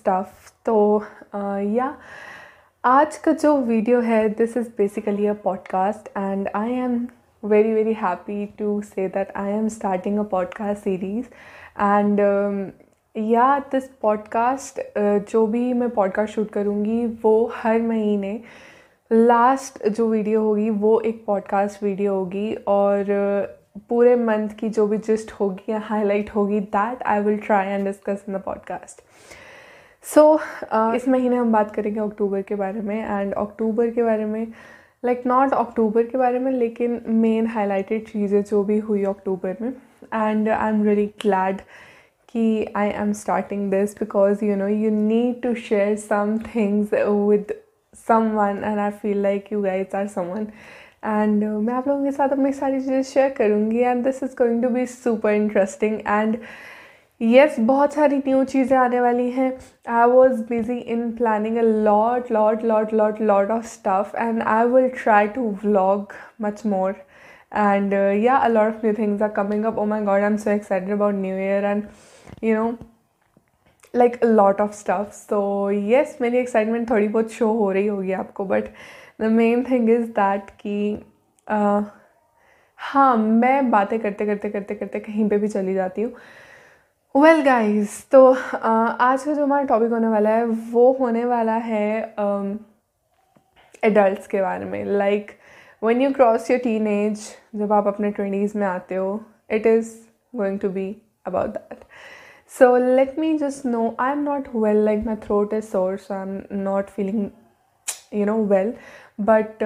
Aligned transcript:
Stuff 0.00 0.50
तो 0.66 0.76
या 1.74 1.94
आज 2.84 3.16
का 3.16 3.32
जो 3.32 3.56
वीडियो 3.62 4.00
है 4.00 4.28
this 4.28 4.56
is 4.56 4.68
basically 4.78 5.26
a 5.26 5.32
podcast 5.44 6.08
and 6.08 6.48
I 6.54 6.72
am 6.74 6.96
very 7.42 7.72
very 7.74 7.92
happy 7.94 8.44
to 8.58 8.80
say 8.84 9.08
that 9.08 9.32
I 9.36 9.50
am 9.52 9.68
starting 9.68 10.18
a 10.18 10.22
podcast 10.30 10.82
series 10.82 11.26
and 11.80 12.20
yeah 13.14 13.58
this 13.72 13.88
podcast 14.02 14.80
जो 15.30 15.46
भी 15.46 15.72
मैं 15.72 15.90
पॉडकास्ट 15.90 16.34
शूट 16.34 16.50
करूँगी 16.50 17.04
वो 17.22 17.34
हर 17.54 17.82
महीने 17.82 18.40
लास्ट 19.10 19.86
जो 19.88 20.08
वीडियो 20.08 20.42
होगी 20.42 20.70
वो 20.80 20.98
एक 21.02 21.24
पॉडकास्ट 21.26 21.82
वीडियो 21.82 22.14
होगी 22.14 22.54
और 22.68 23.04
uh, 23.04 23.60
पूरे 23.88 24.14
मंथ 24.16 24.48
की 24.50 24.68
जो 24.68 24.86
भी 24.86 24.98
जिस्ट 24.98 25.32
होगी 25.32 25.72
या 25.72 25.78
हाईलाइट 25.84 26.30
होगी 26.30 26.60
that 26.60 27.02
I 27.02 27.20
will 27.20 27.38
try 27.38 27.66
and 27.66 27.84
discuss 27.84 28.24
in 28.28 28.36
the 28.36 28.40
podcast 28.40 29.02
so 30.04 30.40
इस 30.96 31.08
महीने 31.08 31.36
हम 31.36 31.52
बात 31.52 31.74
करेंगे 31.74 32.00
अक्टूबर 32.00 32.42
के 32.42 32.54
बारे 32.54 32.80
में 32.80 32.96
एंड 32.96 33.34
अक्टूबर 33.34 33.90
के 33.90 34.02
बारे 34.02 34.24
में 34.24 34.46
लाइक 35.04 35.22
नॉट 35.26 35.52
अक्टूबर 35.52 36.02
के 36.02 36.18
बारे 36.18 36.38
में 36.38 36.50
लेकिन 36.52 37.00
मेन 37.08 37.46
हाईलाइटेड 37.46 38.06
चीज़ें 38.06 38.42
जो 38.42 38.62
भी 38.64 38.78
हुई 38.78 39.04
अक्टूबर 39.04 39.56
में। 39.60 39.70
And 40.14 40.48
I 40.48 40.68
am 40.68 40.82
really 40.84 41.06
glad 41.22 41.60
कि 42.28 42.72
I 42.76 42.88
am 42.88 43.12
starting 43.12 43.70
this 43.70 43.94
because 43.94 44.44
you 44.44 44.56
know 44.56 44.68
you 44.68 44.90
need 44.90 45.42
to 45.42 45.54
share 45.68 45.96
some 45.96 46.38
things 46.54 46.94
with 46.94 47.54
someone 47.94 48.58
and 48.64 48.80
I 48.80 48.90
feel 48.90 49.16
like 49.16 49.48
you 49.50 49.60
guys 49.62 49.94
are 49.94 50.08
someone. 50.08 50.46
एंड 51.04 51.44
uh, 51.44 51.60
मैं 51.66 51.74
आप 51.74 51.88
लोगों 51.88 52.04
के 52.04 52.10
साथ 52.12 52.28
अपनी 52.28 52.52
सारी 52.52 52.80
चीज़ें 52.80 53.02
शेयर 53.02 53.30
करूँगी 53.30 53.78
and 53.78 54.04
this 54.04 54.22
is 54.22 54.34
going 54.38 54.62
to 54.62 54.68
be 54.68 54.84
super 54.86 55.32
interesting 55.32 55.94
and 56.00 56.36
yes 57.20 57.56
बहुत 57.58 57.92
सारी 57.94 58.16
न्यू 58.16 58.42
चीज़ें 58.44 58.76
आने 58.78 59.00
वाली 59.00 59.30
हैं। 59.30 59.52
I 59.94 60.06
was 60.10 60.42
busy 60.48 60.76
in 60.92 61.10
planning 61.16 61.56
a 61.58 61.62
lot 61.62 62.30
lot 62.32 62.62
lot 62.64 62.92
lot 62.94 63.20
lot 63.20 63.50
of 63.50 63.66
stuff 63.66 64.16
and 64.16 64.42
I 64.42 64.66
will 64.66 64.88
try 65.02 65.26
to 65.34 65.50
vlog 65.64 66.12
much 66.42 66.62
more 66.66 66.94
and 67.56 67.92
yeah 68.24 68.36
a 68.36 68.48
lot 68.48 68.74
of 68.74 68.86
new 68.86 68.94
things 68.98 69.22
are 69.22 69.28
coming 69.28 69.64
up 69.64 69.74
up. 69.74 69.82
Oh 69.82 69.86
my 69.92 70.00
god 70.06 70.24
i'm 70.28 70.38
so 70.38 70.54
excited 70.54 70.90
about 70.96 71.14
new 71.16 71.36
year 71.36 71.64
and 71.72 71.84
you 72.44 72.54
know 72.54 72.72
like 73.94 74.16
a 74.22 74.26
lot 74.26 74.60
of 74.60 74.72
stuff 74.72 75.12
so 75.12 75.70
yes 75.70 76.16
मेरी 76.20 76.38
excitement 76.38 76.90
थोड़ी 76.90 77.08
बहुत 77.08 77.30
show 77.32 77.52
हो 77.52 77.70
रही 77.72 77.86
होगी 77.86 78.12
आपको 78.12 78.44
but 78.44 78.64
the 79.20 79.30
main 79.32 79.64
thing 79.70 79.90
is 79.90 80.10
that 80.18 80.50
कि 80.60 80.96
uh, 81.46 81.82
हाँ 82.78 83.16
मैं 83.16 83.70
बातें 83.70 83.98
करते 84.00 84.26
करते 84.26 84.50
करते 84.50 84.74
करते 84.74 85.00
कहीं 85.00 85.28
पे 85.28 85.38
भी 85.38 85.48
चली 85.48 85.74
जाती 85.74 86.02
हूँ। 86.02 86.12
वेल 87.14 87.40
गाइज़ 87.44 87.90
तो 88.10 88.20
आज 88.32 89.22
का 89.22 89.32
जो 89.32 89.44
हमारा 89.44 89.62
टॉपिक 89.66 89.90
होने 89.92 90.08
वाला 90.08 90.30
है, 90.30 90.44
वो 90.44 90.92
होने 91.00 91.24
वाला 91.24 91.54
है 91.54 92.14
एडल्ट्स 93.84 94.26
के 94.26 94.40
बारे 94.42 94.64
में। 94.64 94.84
Like 94.84 95.30
one 95.82 96.00
you 96.00 96.12
cross 96.12 96.50
your 96.50 96.60
teen 96.60 96.86
age 96.86 97.22
जब 97.56 97.72
आप 97.72 97.86
अपने 97.86 98.10
ट्वेंटीज़ 98.10 98.56
में 98.58 98.66
आते 98.66 98.94
हो 98.94 99.20
it 99.50 99.66
is 99.66 99.90
going 100.36 100.58
to 100.60 100.68
be 100.68 100.86
about 101.26 101.50
that 101.50 101.84
so 102.52 102.76
let 102.76 103.18
me 103.18 103.32
just 103.38 103.66
no 103.66 103.94
I 104.00 104.12
am 104.12 104.22
not 104.24 104.48
well 104.54 104.84
like 104.84 105.04
my 105.06 105.16
throat 105.26 105.54
is 105.54 105.64
sore 105.64 106.10
I 106.12 106.22
am 106.22 106.40
not 106.60 106.90
feeling 106.90 107.26
you 108.14 108.26
know 108.26 108.36
well 108.44 108.72
but 109.20 109.62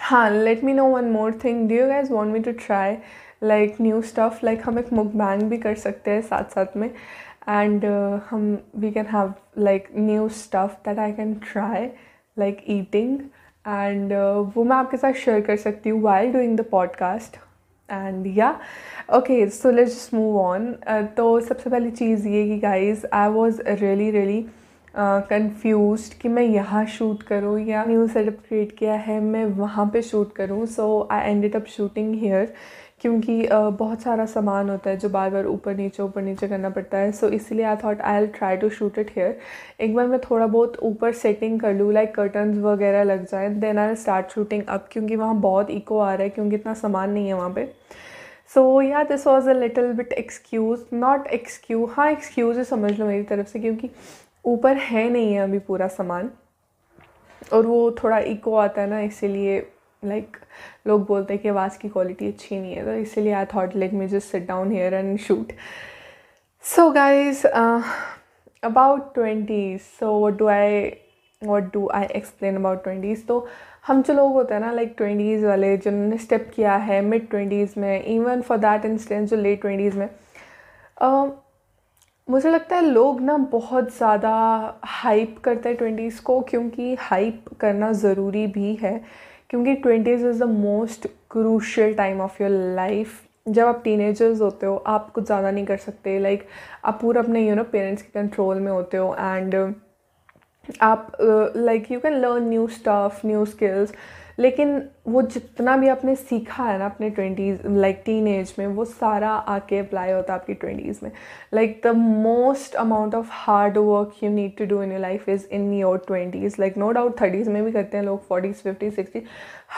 हाँ 0.00 0.30
let 0.30 0.64
me 0.64 0.72
no 0.72 0.86
one 0.86 1.10
more 1.10 1.38
thing 1.44 1.68
do 1.68 1.74
you 1.74 1.86
guys 1.86 2.10
want 2.12 2.32
me 2.32 2.40
to 2.40 2.52
try 2.66 2.96
like 3.44 3.80
new 3.80 4.00
stuff 4.02 4.44
like 4.44 4.62
हम 4.64 4.78
एक 4.78 4.88
mukbang 4.98 5.42
भी 5.50 5.58
कर 5.58 5.74
सकते 5.76 6.10
हैं 6.10 6.22
साथ 6.22 6.54
साथ 6.54 6.76
में. 6.76 6.90
एंड 7.48 7.84
uh, 7.84 8.20
हम 8.30 8.58
we 8.76 8.90
can 8.90 9.06
have 9.06 9.32
like 9.58 9.88
new 9.96 10.28
stuff 10.28 10.74
that 10.84 10.98
I 10.98 11.12
can 11.12 11.34
try 11.52 11.86
like 12.36 12.64
eating 12.70 13.18
uh, 13.18 14.56
वो 14.56 14.64
मैं 14.64 14.76
आपके 14.76 14.96
साथ 14.96 15.12
शेयर 15.24 15.40
कर 15.40 15.56
सकती 15.56 15.90
हूँ 15.90 16.02
while 16.02 16.32
doing 16.32 16.56
the 16.58 16.64
podcast 16.70 17.36
and 17.88 18.26
yeah 18.36 18.50
okay 19.16 19.46
so 19.50 19.70
let's 19.70 19.94
just 19.94 20.14
move 20.14 20.38
on 20.40 20.72
तो 21.16 21.40
सबसे 21.40 21.70
पहली 21.70 21.90
चीज़ 21.90 22.28
ये 22.28 22.44
कि 22.48 22.58
guys 22.58 23.06
I 23.12 23.28
was 23.28 23.60
really 23.62 24.10
really 24.10 24.44
confuse 24.96 26.08
कि 26.20 26.28
मैं 26.28 26.42
यहाँ 26.42 26.84
शूट 26.86 27.22
करूँ 27.22 27.58
या 27.60 27.84
न्यू 27.84 28.06
सेटअप 28.06 28.38
क्रिएट 28.48 28.76
किया 28.78 28.94
है 29.06 29.18
मैं 29.20 29.44
वहाँ 29.56 29.86
पे 29.92 30.02
शूट 30.02 30.32
करूँ. 30.32 30.64
So 30.66 31.08
I 31.12 31.30
ended 31.30 31.56
up 31.56 31.66
shooting 31.66 32.14
here 32.20 32.52
क्योंकि 33.04 33.48
बहुत 33.78 34.02
सारा 34.02 34.24
सामान 34.26 34.68
होता 34.70 34.90
है 34.90 34.96
जो 34.96 35.08
बार 35.08 35.30
बार 35.30 35.46
ऊपर 35.46 35.74
नीचे 35.76 36.02
ऊपर 36.02 36.22
नीचे 36.22 36.48
करना 36.48 36.68
पड़ता 36.70 36.98
है। 36.98 37.10
सो 37.12 37.28
इसलिए 37.30 37.64
I 37.64 37.76
thought 37.76 38.00
I'll 38.16 38.26
try 38.36 38.56
to 38.56 38.68
shoot 38.70 38.98
it 38.98 39.10
here 39.16 39.36
एक 39.80 39.94
बार 39.94 40.06
मैं 40.06 40.20
थोड़ा 40.20 40.46
बहुत 40.46 40.78
ऊपर 40.82 41.12
सेटिंग 41.14 41.60
कर 41.60 41.74
लूँ 41.74 41.92
लाइक 41.92 42.14
कर्टन्स 42.14 42.58
वगैरह 42.60 43.02
लग 43.04 43.26
जाए 43.30 43.48
then 43.56 43.78
I 43.78 43.94
start 43.96 44.30
shooting 44.30 44.62
up 44.68 44.88
क्योंकि 44.92 45.16
वहाँ 45.16 45.34
बहुत 45.40 45.70
इको 45.70 45.98
आ 45.98 46.12
रहा 46.14 46.22
है, 46.22 46.28
क्योंकि 46.30 46.56
इतना 46.56 46.74
सामान 46.74 47.10
नहीं 47.10 47.26
है 47.28 47.34
वहाँ 47.34 47.50
पर 47.50 47.68
so 48.54 48.80
yeah 48.82 49.02
this 49.04 49.26
was 49.26 49.50
a 49.50 49.52
little 49.54 49.92
bit 49.92 50.12
excuse 50.14 50.84
not 50.94 51.26
excuse 51.28 51.84
हाँ 51.92 52.10
एक्सक्यूज 52.12 52.58
ही 52.58 52.64
समझ 52.64 52.98
लो 52.98 53.06
मेरी 53.06 53.22
तरफ़ 53.24 53.48
से, 53.48 53.58
क्योंकि 53.60 53.90
ऊपर 54.46 54.76
है 54.78 55.08
नहीं 55.10 55.32
है 55.32 55.40
अभी 55.40 55.58
पूरा 55.60 55.88
सामान। 55.90 56.30
और 57.52 57.66
वो 57.66 57.90
थोड़ा 58.02 58.18
इको 58.18 58.56
आता 58.56 58.82
है 58.82 58.90
ना, 58.90 59.00
इसीलिए 59.02 59.60
लाइक 60.04 60.26
like, 60.26 60.46
लोग 60.86 61.06
बोलते 61.06 61.34
हैं 61.34 61.42
कि 61.42 61.48
आवाज़ 61.48 61.78
की 61.78 61.88
क्वालिटी 61.88 62.28
अच्छी 62.28 62.60
नहीं 62.60 62.74
है 62.74 62.84
तो 62.84 62.94
इसीलिए 62.94 63.32
I 63.32 63.44
thought 63.44 63.76
let 63.76 63.92
me 63.92 64.06
just 64.08 64.32
sit 64.32 64.46
down 64.46 64.72
here 64.72 64.94
and 64.94 65.18
shoot 65.18 65.52
so 66.64 66.90
guys 66.90 67.46
about 67.46 69.14
twenties 69.14 69.80
so 69.80 70.18
what 70.26 70.38
do 70.38 70.46
I 70.46 70.84
what 71.42 71.72
do 71.72 71.88
I 71.94 72.04
explain 72.04 72.56
about 72.56 72.82
twenties 72.84 73.24
तो 73.26 73.46
हम 73.86 74.02
जो 74.02 74.14
लोग 74.14 74.32
होते 74.32 74.54
हैं 74.54 74.60
ना 74.60 74.72
लाइक 74.72 74.94
ट्वेंटीज़ 74.96 75.46
वाले 75.46 75.76
जिन्होंने 75.76 76.18
स्टेप 76.18 76.50
किया 76.54 76.76
है 76.76 77.00
मिड 77.00 77.28
ट्वेंटीज़ 77.30 77.80
में 77.80 78.04
इवन 78.04 78.42
फॉर 78.42 78.58
दैट 78.58 78.84
इंस्टेंस 78.84 79.30
जो 79.30 79.36
लेट 79.36 79.60
ट्वेंटीज़ 79.60 79.98
में 79.98 80.08
uh, 81.02 81.30
मुझे 82.28 82.50
लगता 82.50 82.76
है 82.76 82.82
लोग 82.82 83.20
ना 83.20 83.36
बहुत 83.36 83.96
ज़्यादा 83.96 84.30
हाइप 84.84 85.38
करते 85.38 85.68
हैं 85.68 85.78
ट्वेंटीज़ 85.78 86.20
को 86.22 86.40
क्योंकि 86.40 86.94
हाइप 87.00 87.44
करना 87.60 87.92
ज़रूरी 87.92 88.46
भी 88.46 88.74
है। 88.74 89.00
क्योंकि 89.50 89.74
twenties 89.74 90.26
is 90.26 90.42
the 90.42 90.48
most 90.48 91.06
crucial 91.30 91.94
time 91.94 92.20
of 92.20 92.42
your 92.42 92.50
life. 92.74 93.20
जब 93.48 93.66
आप 93.66 93.80
टीनेजर्स 93.84 94.40
होते 94.40 94.66
हो 94.66 94.76
आप 94.86 95.10
कुछ 95.14 95.24
ज़्यादा 95.24 95.50
नहीं 95.50 95.64
कर 95.66 95.76
सकते। 95.76 96.18
लाइक 96.18 96.40
like, 96.40 96.52
आप 96.84 96.98
पूरा 97.00 97.22
अपने 97.22 97.46
यू 97.48 97.54
नो 97.54 97.64
पेरेंट्स 97.72 98.02
के 98.02 98.08
कंट्रोल 98.14 98.60
में 98.60 98.70
होते 98.72 98.96
हो। 98.96 99.14
एंड 99.14 99.54
आप 100.82 101.10
like 101.56 101.90
you 101.92 101.98
can 102.00 102.14
learn 102.20 102.48
new 102.48 102.66
stuff 102.68 103.24
new 103.26 103.44
skills 103.46 103.92
लेकिन 104.38 104.82
वो 105.08 105.22
जितना 105.24 105.76
भी 105.76 105.88
आपने 105.88 106.14
सीखा 106.16 106.64
है 106.64 106.78
ना 106.78 106.86
अपने 106.86 107.10
ट्वेंटीज़ 107.10 107.66
लाइक 107.68 108.02
टीन 108.06 108.28
एज 108.28 108.54
में, 108.58 108.66
वो 108.66 108.84
सारा 108.84 109.30
आके 109.30 109.78
अप्लाई 109.78 110.12
होता 110.12 110.32
है 110.32 110.38
आपकी 110.40 110.54
ट्वेंटीज़ 110.54 110.98
में। 111.02 111.10
Like 111.54 111.80
the 111.84 111.94
most 111.96 112.74
amount 112.76 113.14
of 113.14 113.28
hard 113.32 113.78
work 113.78 114.22
you 114.22 114.30
need 114.30 114.56
to 114.58 114.64
do 114.66 114.82
in 114.82 114.92
your 114.92 115.00
life 115.00 115.28
is 115.28 115.46
in 115.52 115.72
your 115.72 115.98
twenties 116.06 116.56
like 116.60 116.76
no 116.78 116.90
doubt 116.92 117.20
thirties 117.20 117.50
में 117.50 117.62
भी 117.64 117.72
करते 117.72 117.96
हैं 117.96 118.04
लोग 118.04 118.26
फोर्टीज़ 118.28 118.62
फिफ्टी 118.62 118.90
सिक्सटी 118.90 119.22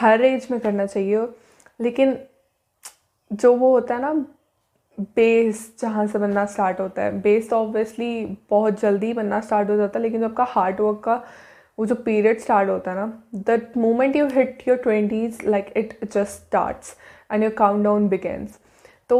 हर 0.01 0.25
एज 0.25 0.49
में 0.51 0.61
करना 0.61 0.87
चाहिए। 0.87 1.27
लेकिन 1.81 2.19
जो 3.31 3.55
वो 3.57 3.71
होता 3.71 3.95
है 3.95 4.01
ना 4.01 4.13
बेस 5.17 5.71
जहाँ 5.81 6.07
से 6.07 6.19
बनना 6.19 6.45
स्टार्ट 6.47 6.81
होता 6.81 7.03
है। 7.03 7.21
बेस 7.23 7.49
तो 7.51 7.57
ऑब्वियसली 7.57 8.25
बहुत 8.51 8.81
जल्दी 8.81 9.13
बनना 9.13 9.41
स्टार्ट 9.41 9.71
हो 9.71 9.77
जाता 9.77 9.99
है, 9.99 10.03
लेकिन 10.03 10.21
जो 10.21 10.27
आपका 10.27 10.45
हार्ड 10.49 10.81
वर्क 10.81 11.01
का 11.05 11.23
वो 11.79 11.87
जो 11.87 11.95
पीरियड 11.95 12.41
स्टार्ट 12.41 12.69
होता 12.71 12.91
है 12.91 12.97
ना 12.97 13.23
the 13.49 13.61
moment 13.77 14.17
you 14.17 14.27
hit 14.27 14.63
your 14.69 14.77
twenties 14.79 15.39
like 15.47 15.73
it 15.77 15.99
just 16.05 16.31
starts 16.33 16.97
and 17.33 17.43
your 17.43 17.53
count 17.55 17.85
down 17.85 18.09
begins 18.09 18.59
तो 19.11 19.19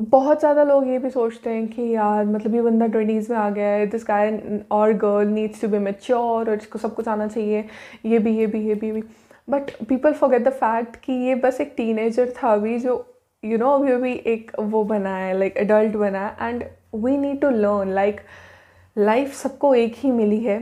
बहुत 0.00 0.40
ज़्यादा 0.40 0.62
लोग 0.64 0.86
ये 0.88 0.98
भी 0.98 1.10
सोचते 1.10 1.50
हैं 1.50 1.66
कि 1.68 1.82
यार 1.88 2.24
मतलब 2.26 2.54
ये 2.54 2.62
बंदा 2.62 2.86
ट्वेंटीज़ 2.86 3.30
में 3.32 3.38
आ 3.38 3.48
गया 3.50 3.68
है 3.68 3.86
दिस 3.86 4.04
गाय 4.04 4.30
और 4.72 4.92
girl 4.98 5.28
needs 5.28 5.60
to 5.60 5.68
be 5.68 5.78
mature 5.78 6.50
और 6.50 6.54
इसको 6.54 6.78
सब 6.78 6.94
कुछ 6.94 7.08
आना 7.08 7.26
चाहिए, 7.26 7.64
ये 8.06 8.18
भी 8.18 8.36
ये 8.38 8.46
भी 8.46 8.66
ये 8.68 8.74
भी 8.74 8.90
भी। 8.92 9.02
But 9.48 9.70
people 9.88 10.12
forget 10.12 10.44
the 10.44 10.52
fact 10.52 10.96
कि 11.04 11.12
ये 11.26 11.34
बस 11.34 11.60
एक 11.60 11.72
टीनेजर 11.76 12.32
था 12.36 12.52
अभी 12.52 12.78
जो 12.78 12.94
यू 13.42 13.58
नो 13.58 13.70
अभी 13.70 13.92
अभी 13.92 14.12
एक 14.26 14.50
वो 14.60 14.82
बना 14.84 15.16
है 15.16 15.38
लाइक 15.38 15.56
एडल्ट 15.58 15.96
बना 15.96 16.26
है। 16.26 16.48
And 16.48 16.64
we 16.94 17.16
need 17.18 17.40
to 17.40 17.50
learn 17.50 17.92
like 17.94 18.20
life 18.96 19.32
सबको 19.34 19.74
एक 19.74 19.94
ही 19.96 20.10
मिली 20.12 20.38
है। 20.40 20.60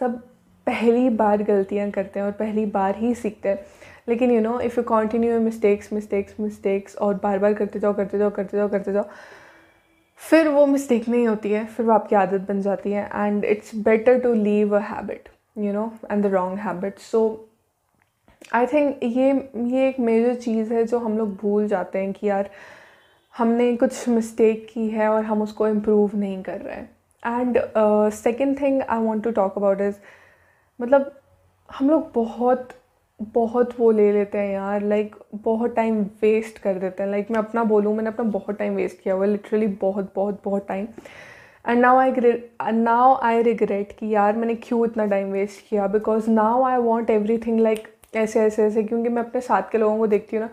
सब 0.00 0.18
पहली 0.66 1.08
बार 1.10 1.42
गलतियाँ 1.42 1.90
करते 1.90 2.20
हैं 2.20 2.26
और 2.26 2.32
पहली 2.32 2.64
बार 2.68 2.96
ही 2.96 3.14
सीखते 3.14 3.48
हैं। 3.48 3.64
लेकिन 4.08 4.30
you 4.30 4.40
know 4.40 4.58
if 4.60 4.78
you 4.78 4.82
continue 4.84 5.38
mistakes 5.40 5.92
mistakes 5.92 6.34
mistakes 6.40 6.96
और 6.96 7.14
बार 7.14 7.38
बार 7.38 7.54
करते 7.54 7.78
जाओ 7.78 7.94
करते 7.94 8.18
जाओ 8.18 8.30
करते 8.30 8.56
जाओ 8.56 8.68
करते 8.68 8.92
जाओ, 8.92 9.04
फिर 10.20 10.48
वो 10.48 10.64
मिस्टेक 10.66 11.08
नहीं 11.08 11.26
होती 11.28 11.50
है, 11.50 11.64
फिर 11.66 11.86
वो 11.86 11.92
आपकी 11.92 12.16
आदत 12.16 12.40
बन 12.48 12.60
जाती 12.62 12.92
है 12.92 13.08
and 13.14 13.44
it's 13.44 13.74
better 13.84 14.18
to 14.20 14.32
leave 14.34 14.76
a 14.76 14.80
habit 14.80 15.28
you 15.58 15.72
know 15.72 15.92
and 16.10 16.22
the 16.22 16.26
wrong 16.26 16.58
habit 16.58 16.98
so 17.00 17.22
I 18.54 18.66
think 18.66 19.00
ये 19.04 19.30
ये 19.68 19.88
एक 19.88 19.98
मेजर 20.00 20.34
चीज़ 20.34 20.72
है 20.74 20.84
जो 20.84 20.98
हम 20.98 21.18
लोग 21.18 21.34
भूल 21.36 21.66
जाते 21.68 21.98
हैं 21.98 22.12
कि 22.12 22.28
यार, 22.28 22.50
हमने 23.34 23.76
कुछ 23.76 24.08
मिस्टेक 24.08 24.66
की 24.72 24.88
है 24.88 25.08
और 25.08 25.24
हम 25.24 25.42
उसको 25.42 25.68
इम्प्रूव 25.68 26.16
नहीं 26.16 26.42
कर 26.42 26.60
रहे 26.60 26.76
हैं। 26.76 26.90
And 27.26 27.58
second 28.12 28.60
thing 28.60 28.82
I 28.82 28.98
want 28.98 29.24
to 29.24 29.30
talk 29.30 29.56
about 29.56 29.80
is 29.80 29.94
मतलब 30.80 31.12
हम 31.78 31.90
लोग 31.90 32.10
बहुत 32.14 32.68
बहुत 33.22 33.74
वो 33.80 33.90
ले 33.90 34.12
लेते 34.12 34.38
हैं 34.38 34.52
यार 34.52 34.82
लाइक 34.82 35.14
like, 35.14 35.26
बहुत 35.34 35.74
टाइम 35.76 36.02
वेस्ट 36.22 36.58
कर 36.58 36.74
देते 36.74 37.02
हैं। 37.02 37.10
लाइक 37.10 37.26
like, 37.26 37.38
मैं 37.38 37.48
अपना 37.48 37.64
बोलूँ 37.64 37.94
मैंने 37.96 38.08
अपना 38.08 38.24
बहुत 38.30 38.58
टाइम 38.58 38.74
वेस्ट 38.74 39.02
किया 39.02 39.14
हुआ 39.14 39.26
लिटरली 39.26 39.66
बहुत 39.66 40.12
बहुत 40.16 40.40
बहुत 40.44 40.66
time 40.68 40.86
and 41.68 41.80
now 41.80 41.96
I 41.96 42.12
now 42.72 43.14
I 43.22 43.42
regret 43.42 43.92
कि 43.92 44.14
यार 44.14 44.36
मैंने 44.36 44.54
क्यों 44.54 44.84
इतना 44.86 45.06
टाइम 45.06 45.32
वेस्ट 45.32 45.68
किया? 45.68 45.86
Because 45.86 46.30
now 46.30 46.62
I 46.62 46.76
want 46.76 47.10
everything 47.38 47.60
like 47.60 47.88
ऐसे 48.16 48.40
ऐसे 48.40 48.64
ऐसे 48.64 48.82
क्योंकि 48.82 49.08
मैं 49.08 49.22
अपने 49.22 49.40
साथ 49.40 49.70
के 49.72 49.78
लोगों 49.78 49.98
को 49.98 50.06
देखती 50.06 50.36
हूँ 50.36 50.44
ना 50.44 50.50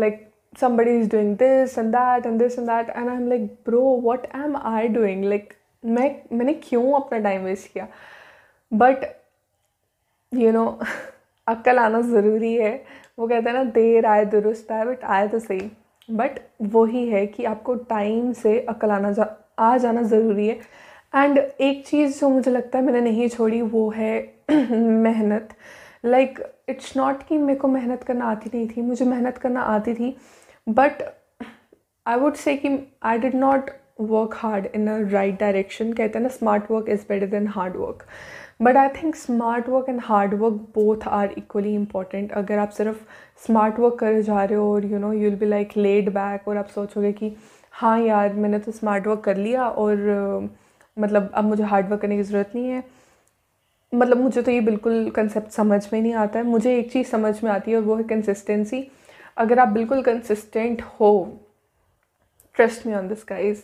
like 0.00 0.26
somebody 0.58 0.92
is 1.00 1.08
doing 1.10 1.28
this 1.40 1.74
and 1.80 1.94
that 1.94 2.24
and 2.28 2.40
this 2.42 2.54
and 2.60 2.70
that 2.70 2.88
and 3.00 3.10
I'm 3.10 3.26
like 3.32 3.42
bro 3.66 3.82
what 4.06 4.24
am 4.34 4.56
I 4.70 4.88
doing? 4.94 5.20
Like 5.32 5.52
मैं, 5.84 6.22
मैंने 6.32 6.52
क्यों 6.54 6.92
अपना 6.92 7.18
टाइम 7.18 7.42
वेस्ट 7.42 7.72
किया? 7.72 7.88
बट 8.74 9.16
यू 10.34 10.52
नो 10.52 10.80
अक्ल 11.46 11.78
आना 11.78 12.00
ज़रूरी 12.00 12.54
है। 12.54 12.84
वो 13.18 13.28
कहते 13.28 13.50
हैं 13.50 13.56
ना, 13.56 13.64
देर 13.64 14.06
आए, 14.06 14.24
दुरुस्त 14.24 14.72
आए 14.72 14.84
बट 14.84 15.04
आए 15.04 15.28
तो 15.28 15.38
सही। 15.38 15.70
बट 16.10 16.40
वही 16.62 17.08
है 17.08 17.26
कि 17.26 17.44
आपको 17.44 17.74
टाइम 17.74 18.32
से 18.32 18.60
अक्ल 18.60 18.90
आना 18.90 19.12
जा, 19.12 19.36
आ 19.58 19.76
जाना 19.76 20.02
ज़रूरी 20.02 20.48
है। 20.48 20.54
एंड 21.14 21.38
एक 21.38 21.86
चीज़ 21.86 22.20
जो 22.20 22.28
मुझे 22.28 22.50
लगता 22.50 22.78
है 22.78 22.84
मैंने 22.84 23.00
नहीं 23.00 23.28
छोड़ी, 23.28 23.62
वो 23.62 23.90
है 23.90 24.34
मेहनत। 24.76 25.48
लाइक 26.04 26.56
इट्स 26.68 26.96
नॉट 26.96 27.22
कि 27.22 27.38
मेरे 27.38 27.58
को 27.58 27.68
मेहनत 27.68 28.02
करना 28.02 28.24
आती 28.24 28.50
नहीं 28.54 28.68
थी, 28.68 28.82
मुझे 28.82 29.04
मेहनत 29.04 29.38
करना 29.38 29.62
आती 29.62 29.94
थी। 29.94 30.16
बट 30.68 30.92
आई 32.06 32.16
वुड 32.16 32.34
से 32.34 32.56
कि 32.56 32.92
I 33.02 33.18
did 33.18 33.34
not 33.34 33.70
work 34.00 34.34
hard 34.36 34.66
in 34.74 34.88
a 34.88 34.98
right 35.12 35.38
direction 35.40 35.92
कहते 35.92 36.18
हैं 36.18 36.22
ना 36.22 36.28
smart 36.28 36.70
work 36.70 36.88
is 36.88 37.04
better 37.08 37.26
than 37.26 37.46
hard 37.48 37.76
work 37.76 38.04
but 38.62 38.76
I 38.76 38.88
think 39.02 39.16
smart 39.16 39.68
work 39.68 39.88
and 39.88 40.00
hard 40.04 40.34
work 40.34 40.54
both 40.74 41.06
are 41.08 41.34
equally 41.38 41.74
important 41.74 42.32
अगर 42.32 42.58
आप 42.58 42.70
सिर्फ़ 42.70 42.98
smart 43.46 43.78
work 43.80 43.98
कर 44.00 44.20
जा 44.22 44.44
रहे 44.44 44.58
हो 44.58 44.72
और 44.74 44.86
you 44.86 44.98
know 44.98 45.12
you'll 45.12 45.34
be 45.34 45.46
like 45.46 45.76
laid 45.76 46.12
back 46.14 46.48
और 46.48 46.56
आप 46.56 46.68
सोचोगे 46.68 47.12
कि 47.12 47.34
हाँ 47.72 47.98
यार, 48.00 48.32
मैंने 48.34 48.58
तो 48.58 48.72
स्मार्ट 48.72 49.06
वर्क 49.06 49.20
कर 49.24 49.36
लिया 49.36 49.68
और 49.68 50.50
मतलब 50.96 51.30
अब 51.34 51.44
मुझे 51.44 51.62
हार्ड 51.64 51.88
वर्क 51.90 52.00
करने 52.00 52.16
की 52.16 52.22
ज़रूरत 52.22 52.52
नहीं 52.54 52.68
है। 52.68 52.82
मतलब 53.92 54.16
मुझे 54.16 54.42
तो 54.42 54.50
ये 54.50 54.60
बिल्कुल 54.60 55.10
कंसेप्ट 55.10 55.50
समझ 55.52 55.82
में 55.92 56.00
नहीं 56.00 56.12
आता 56.14 56.38
है। 56.38 56.44
मुझे 56.46 56.76
एक 56.78 56.90
चीज़ 56.92 57.06
समझ 57.08 57.34
में 57.44 57.50
आती 57.50 57.70
है 57.70 57.76
और 57.76 57.82
वो 57.84 57.96
है 57.96 58.02
कंसिस्टेंसी 58.04 58.86
अगर 59.36 59.58
आप 59.58 59.68
बिल्कुल 59.68 60.02
कंसिस्टेंट 60.02 60.82
हो 61.00 61.10
trust 62.56 62.86
me 62.86 62.94
on 62.94 63.08
this 63.08 63.24
guys 63.28 63.62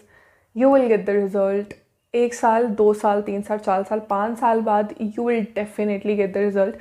you 0.57 0.73
will 0.75 0.87
get 0.89 1.05
the 1.07 1.11
result 1.11 1.75
एक 2.15 2.35
साल, 2.35 2.67
दो 2.67 2.93
साल, 2.95 3.23
तीन 3.23 3.43
साल, 3.43 3.59
चार 3.59 3.83
साल, 3.83 4.01
पाँच 4.11 4.39
साल 4.39 4.61
बाद 4.63 4.95
you 5.01 5.27
will 5.29 5.47
definitely 5.55 6.17
get 6.17 6.33
the 6.35 6.37
result 6.39 6.75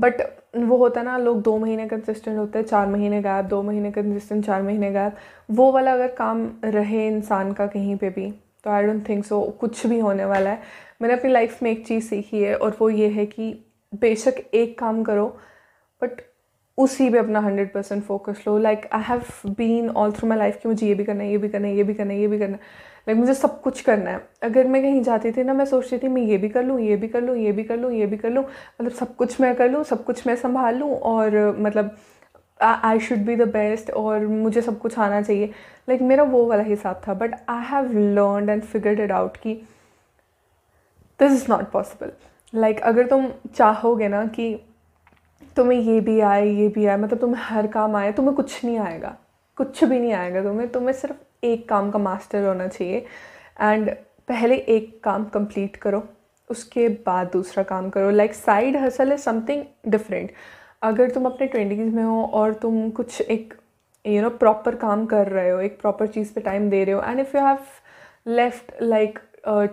but 0.00 0.20
वो 0.56 0.76
होता 0.76 1.00
है 1.00 1.06
ना, 1.06 1.16
लोग 1.18 1.40
दो 1.42 1.56
महीने 1.58 1.86
कंसिस्टेंट 1.88 2.36
होते 2.38 2.58
हैं, 2.58 2.66
चार 2.66 2.86
महीने 2.86 3.20
गायब 3.22 3.46
दो 3.48 3.62
महीने 3.62 3.90
कंसिस्टेंट 3.92 4.44
चार 4.46 4.62
महीने 4.62 4.90
गायब 4.92 5.16
वो 5.50 5.70
वाला 5.72 5.92
अगर 5.92 6.08
काम 6.14 6.50
रहे 6.64 7.06
इंसान 7.06 7.52
का 7.52 7.66
कहीं 7.66 7.96
पे 7.96 8.10
भी 8.10 8.30
तो 8.64 8.70
आई 8.70 8.84
डोंट 8.84 9.08
थिंक 9.08 9.24
सो 9.24 9.40
कुछ 9.60 9.86
भी 9.86 9.98
होने 9.98 10.24
वाला 10.24 10.50
है. 10.50 10.62
मैंने 11.02 11.14
अपनी 11.14 11.30
लाइफ 11.32 11.62
में 11.62 11.70
एक 11.70 11.86
चीज़ 11.86 12.04
सीखी 12.04 12.42
है 12.42 12.54
और 12.56 12.76
वो 12.80 12.88
ये 12.90 13.08
है 13.08 13.26
कि 13.26 13.52
बेशक 13.92 14.42
एक 14.54 14.78
काम 14.78 15.02
करो 15.04 15.26
बट 16.02 16.20
उसी 16.78 17.08
पे 17.10 17.18
अपना 17.18 17.40
hundred 17.40 17.72
percent 17.72 18.02
focus 18.04 18.42
low. 18.46 18.58
Like 18.58 18.88
I 18.92 19.02
have 19.02 19.22
been 19.48 19.88
all 19.90 20.12
through 20.12 20.28
my 20.28 20.38
life 20.38 20.58
कि 20.62 20.68
मुझे 20.68 20.86
ये 20.86 20.94
भी 20.94 21.04
करना 21.04 21.24
है, 21.24 21.30
ये 21.30 21.38
भी 21.38 21.48
करना 21.48 21.68
है, 21.68 21.76
ये 21.76 21.84
भी 21.84 21.94
करना 21.94 22.12
है, 22.12 22.20
ये 22.20 22.26
भी 22.26 22.38
करना 22.38 22.56
है. 22.56 22.86
लाइक 23.08 23.18
मुझे 23.18 23.34
सब 23.34 23.60
कुछ 23.62 23.80
करना 23.80 24.10
है। 24.10 24.20
अगर 24.42 24.66
मैं 24.66 24.82
कहीं 24.82 25.02
जाती 25.02 25.32
थी 25.32 25.42
ना 25.44 25.52
मैं 25.54 25.64
सोचती 25.64 25.98
थी 25.98 26.08
मैं 26.08 26.22
ये 26.22 26.38
भी 26.38 26.48
कर 26.48 26.64
लूँ 26.64 26.80
ये 26.80 26.96
भी 26.96 27.08
कर 27.08 27.22
लूँ 27.22 27.36
ये 27.36 27.52
भी 27.52 27.64
कर 27.64 27.76
लूँ 27.76 27.92
ये 27.92 28.06
भी 28.06 28.16
कर 28.16 28.30
लूँ। 28.30 28.44
मतलब 28.44 28.92
सब 28.92 29.14
कुछ 29.16 29.40
मैं 29.40 29.54
कर 29.56 29.70
लूँ 29.70 29.82
सब 29.84 30.04
कुछ 30.04 30.26
मैं 30.26 30.36
संभाल 30.36 30.76
लूँ 30.76 30.90
और 30.90 31.36
मतलब 31.60 31.96
I 32.60 33.00
should 33.00 33.18
be 33.18 33.36
the 33.36 33.48
best 33.48 33.90
और 33.90 34.26
मुझे 34.26 34.62
सब 34.62 34.78
कुछ 34.78 34.98
आना 34.98 35.20
चाहिए। 35.22 35.46
लाइक 35.46 35.90
like, 35.90 36.08
मेरा 36.08 36.22
वो 36.22 36.44
वाला 36.46 36.62
हिसाब 36.62 37.00
था। 37.08 37.14
But 37.14 37.34
I 37.48 37.64
have 37.66 37.92
learn 37.98 38.48
and 38.50 38.62
figured 38.62 39.00
it 39.00 39.12
out 39.12 39.36
कि 39.36 39.54
this 41.20 41.32
is 41.32 41.44
not 41.50 41.70
possible 41.70 42.12
like 42.52 42.80
अगर 42.80 43.06
तुम 43.06 43.28
चाहोगे 43.54 44.08
ना 44.08 44.24
कि 44.26 44.54
तुम्हें 45.56 45.80
ये 45.80 46.00
भी 46.00 46.18
आए 46.20 46.48
ये 46.48 46.68
भी 46.68 46.86
आए 46.86 46.96
मतलब 46.96 47.18
तुम्हें 47.18 47.42
हर 47.44 47.66
काम 47.66 47.96
आए 47.96 48.12
तुम्हें 48.12 48.34
कुछ 48.36 48.64
नहीं 48.64 48.78
आएगा। 48.78 49.16
कुछ 49.58 49.84
भी 49.84 49.98
नहीं 50.00 50.12
आएगा 50.12 50.42
तुम्हें। 50.42 50.68
तुम्हें 50.68 50.92
सिर्फ़ 50.92 51.16
एक 51.42 51.68
काम 51.68 51.90
का 51.90 51.98
मास्टर 51.98 52.46
होना 52.46 52.66
चाहिए। 52.66 53.04
एंड 53.60 53.90
पहले 54.28 54.56
एक 54.56 55.00
काम 55.04 55.24
कंप्लीट 55.34 55.76
करो 55.76 56.02
उसके 56.50 56.88
बाद 57.06 57.30
दूसरा 57.32 57.62
काम 57.64 57.88
करो। 57.90 58.10
Like 58.10 58.34
side 58.34 58.76
hustle 58.76 59.12
is 59.12 59.20
something 59.20 59.64
different 59.88 60.32
अगर 60.82 61.10
तुम 61.10 61.26
अपने 61.26 61.46
ट्वेंटीज़ 61.46 61.94
में 61.94 62.02
हो 62.02 62.22
और 62.34 62.54
तुम 62.54 62.88
कुछ 62.90 63.20
एक 63.20 63.54
यू 64.04 64.22
नो 64.22 64.30
प्रॉपर 64.42 64.74
काम 64.76 65.04
कर 65.06 65.28
रहे 65.28 65.50
हो 65.50 65.60
एक 65.60 65.80
प्रॉपर 65.80 66.06
चीज़ 66.06 66.32
पे 66.34 66.40
टाइम 66.40 66.68
दे 66.70 66.84
रहे 66.84 66.94
हो 66.94 67.02
and 67.02 67.20
if 67.20 67.36
you 67.36 67.44
have 67.44 67.58
left 68.26 68.72
like 68.82 69.18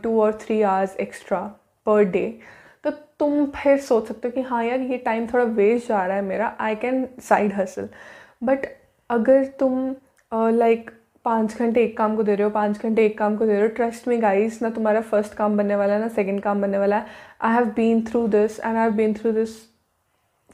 two 0.04 0.20
और 0.22 0.38
three 0.42 0.62
hours 0.62 0.96
extra 0.96 1.40
per 1.86 2.04
day 2.04 2.28
तो 2.84 2.92
तुम 3.20 3.46
फिर 3.46 3.78
सोच 3.82 4.08
सकते 4.08 4.28
हो 4.28 4.32
कि 4.32 4.42
हाँ 4.42 4.64
यार 4.64 4.80
ये 4.82 4.98
टाइम 4.98 5.28
थोड़ा 5.28 5.44
वेस्ट 5.44 5.88
जा 5.88 6.06
रहा 6.06 6.16
है 6.16 6.24
मेरा 6.24 6.56
I 6.60 6.76
can 6.76 7.08
side 7.20 7.54
hustle 7.54 7.90
but 8.44 8.66
अगर 9.10 9.46
तुम 9.60 9.96
लाइक 10.32 10.80
uh, 10.80 10.88
like, 10.88 11.05
पाँच 11.26 11.58
घंटे 11.60 11.84
एक 11.84 11.98
काम 11.98 12.16
को 12.16 12.24
दे 12.24 12.36
रहे 12.36 12.44
हो 12.44 12.50
पाँच 12.50 12.82
घंटे 12.82 13.06
एक 13.06 13.18
काम 13.18 13.36
को 13.38 13.46
दे 13.46 13.54
रहे 13.54 13.62
हो। 13.62 13.68
ट्रस्ट 13.76 14.08
में 14.08 14.22
गाइस 14.22 14.62
ना 14.62 14.70
तुम्हारा 14.70 15.02
फ़र्स्ट 15.02 15.34
काम 15.34 15.58
बनने 15.58 15.76
वाला 15.76 15.94
है 15.94 16.00
ना 16.00 16.08
सेकंड 16.08 16.42
काम 16.42 16.62
बनने 16.62 16.78
वाला 16.78 16.98
है। 16.98 17.06
I 17.42 17.54
have 17.54 17.66
been 17.76 18.06
through 18.06 18.28
this 18.28 18.60
and 18.60 18.76
I 18.76 18.82
have 18.82 18.92
been 18.94 19.14
through 19.14 19.32
this 19.32 19.58